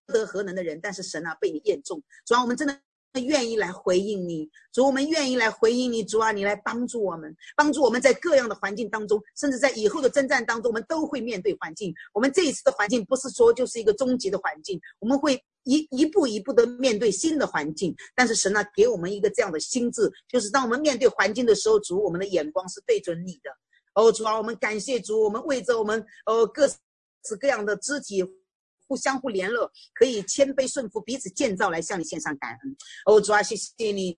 [0.08, 2.04] 德何能的人，但是神啊，被你验中。
[2.26, 2.78] 主啊，我们真的
[3.22, 4.50] 愿意来回应你。
[4.72, 6.04] 主，我们愿意来回应你。
[6.04, 11.94] 主啊，你来帮助我们，帮助我们在各样的环境当中，甚至在以后的征战当中，我们都会面对环境。
[12.14, 15.42] 我们这一次的环境不是说就是一个终极的环境，我们会。
[15.66, 23.50] 一一步一步的面对新的环境，但是神呢，给我们一个这样的心智，就是当我们面对环境的时候，主，我们的眼光是对准你的。
[23.96, 26.76] 哦，主啊，我们感谢主，我们为着我们呃各式
[27.40, 28.22] 各样的肢体
[28.94, 32.78] 互相互联络，可以谦卑顺服，彼此建造，来向你献上感恩。
[33.08, 34.16] 哦，主啊，谢谢你，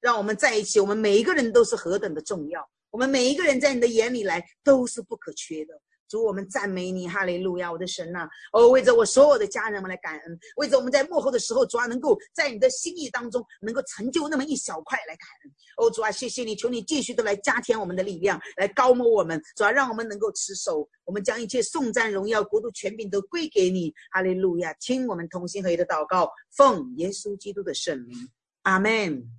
[0.00, 5.78] 让我们在一起，我们每一个人都是何等的重要，我们每一个人在你的眼里来都是不可缺的。
[6.08, 8.28] 主，我们赞美你，哈利路亚，我的神呐、啊！
[8.52, 15.52] 哦，为着我所有的家人们来感恩，为着我们在幕后的时候，主啊，能够在你的心意当中，能够成就那么一小块来感恩。
[15.76, 24.72] 哦，主啊，谢谢你，求你继续的来加添我们的力量，来膏抹我们，主啊，让我们能够持守，我们将一切颂赞、荣耀、国度、权柄都归给你，哈利路亚！
[24.74, 28.16] 听我们同心合一的祷告，奉耶稣基督的圣名，
[28.62, 29.30] 阿门。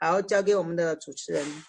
[0.00, 1.64] 好，交给我们的主持人。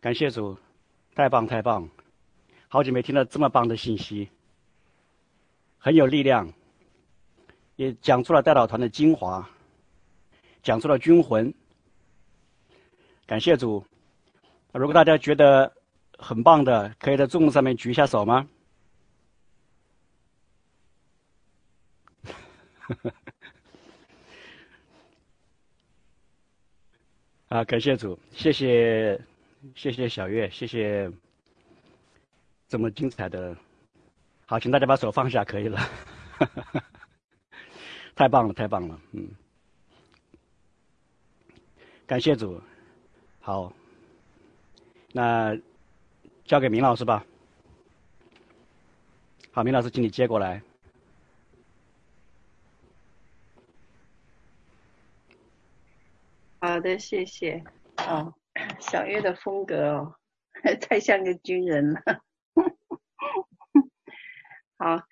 [0.00, 0.56] 感谢主，
[1.16, 1.88] 太棒太棒，
[2.68, 4.28] 好久没听到这么棒的信息，
[5.76, 6.52] 很有力量，
[7.74, 9.50] 也讲出了代导团的精华，
[10.62, 11.52] 讲出了军魂。
[13.26, 13.84] 感谢主，
[14.72, 15.72] 如果大家觉得
[16.16, 18.48] 很棒的，可以在众上面举一下手吗？
[27.48, 29.20] 啊，感谢主，谢谢。
[29.74, 31.10] 谢谢小月，谢谢
[32.68, 33.56] 这么精彩的。
[34.46, 35.78] 好，请大家把手放下，可以了。
[38.14, 39.28] 太棒了，太棒了，嗯。
[42.06, 42.60] 感谢主，
[43.40, 43.72] 好，
[45.12, 45.54] 那
[46.44, 47.24] 交给明老师吧。
[49.52, 50.62] 好，明老师，请你接过来。
[56.60, 57.62] 好的，谢谢。
[57.98, 58.32] 哦。
[58.80, 60.16] 小月的风格哦，
[60.80, 62.00] 太像个军人了。
[64.78, 65.02] 好，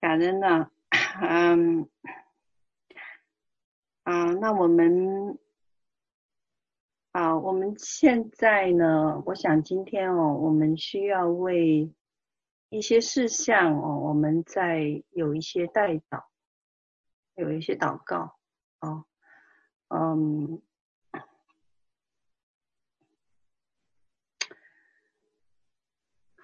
[0.00, 0.70] 感恩呢，
[1.20, 1.88] 嗯，
[4.04, 5.38] 啊，那我们，
[7.12, 11.92] 啊，我们现在呢，我想今天哦，我们需要为
[12.68, 16.24] 一些事项哦，我们再有一些代祷，
[17.34, 18.36] 有一些祷告，
[18.80, 19.06] 哦，
[19.88, 20.62] 嗯。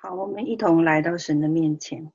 [0.03, 2.11] 好，我们一同来到神的面前。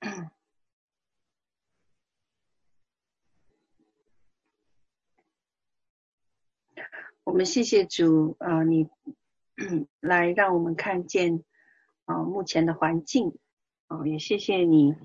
[7.22, 8.88] 我们谢谢主啊、呃，你
[10.00, 11.44] 来让我们看见
[12.06, 13.36] 啊、目前的环境
[13.88, 14.96] 啊、也谢谢你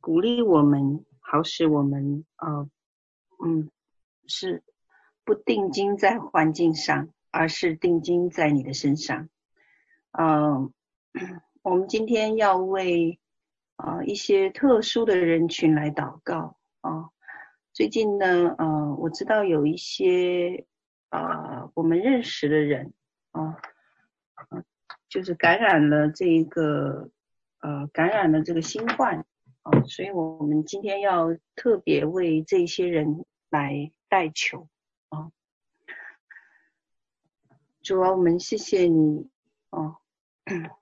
[0.00, 2.66] 鼓励我们，好使我们啊、
[3.44, 3.70] 嗯
[4.26, 4.64] 是
[5.22, 7.10] 不定睛在环境上。
[7.30, 9.28] 而是定睛在你的身上。
[10.12, 10.72] 嗯，
[11.62, 13.18] 我们今天要为
[13.76, 17.10] 啊一些特殊的人群来祷告啊。
[17.72, 20.66] 最近呢，呃，我知道有一些
[21.08, 22.92] 啊我们认识的人
[23.30, 23.56] 啊，
[25.08, 27.10] 就是感染了这一个
[27.60, 29.24] 呃感染了这个新冠
[29.62, 34.68] 啊，所以我们今天要特别为这些人来代求
[35.10, 35.30] 啊。
[37.82, 39.28] 主啊，我们谢谢你
[39.70, 39.96] 哦。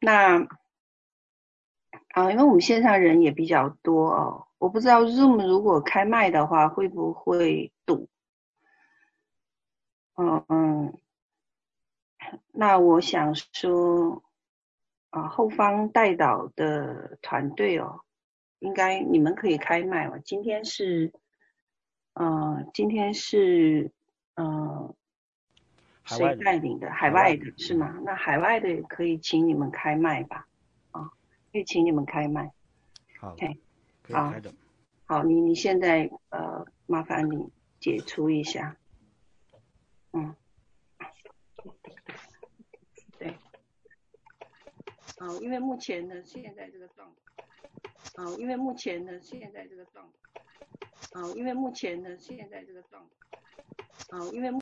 [0.01, 0.47] 那
[2.11, 8.09] 啊，因为我们线上人也比较多哦，我不知道 Zoom 如果开麦的话会不会堵？
[10.17, 10.99] 嗯嗯。
[12.53, 14.23] 那我想说
[15.11, 18.01] 啊，后方带导的团队哦，
[18.59, 20.19] 应该你们可以开麦哦。
[20.25, 21.13] 今天是，
[22.15, 23.93] 嗯、今天是，
[24.35, 24.95] 嗯
[26.17, 26.91] 谁带领的？
[26.91, 27.99] 海外的，是吗？
[28.03, 30.49] 那海外的也可以请你们开麦吧，
[30.93, 31.13] 啊，
[31.53, 32.53] 可以请你们开麦。
[33.21, 33.61] 好，OK，
[34.11, 34.35] 好，
[35.05, 38.77] 好，你你现在呃，麻烦你解除一下，
[40.13, 40.35] 嗯，
[43.19, 43.35] 对，
[45.19, 47.45] 好，因为目前呢，现在这个状态，
[48.17, 50.43] 好，因为目前呢，现在这个状态，
[51.13, 53.39] 好，因为目前呢，现在这个状态，
[54.11, 54.49] 好，因为。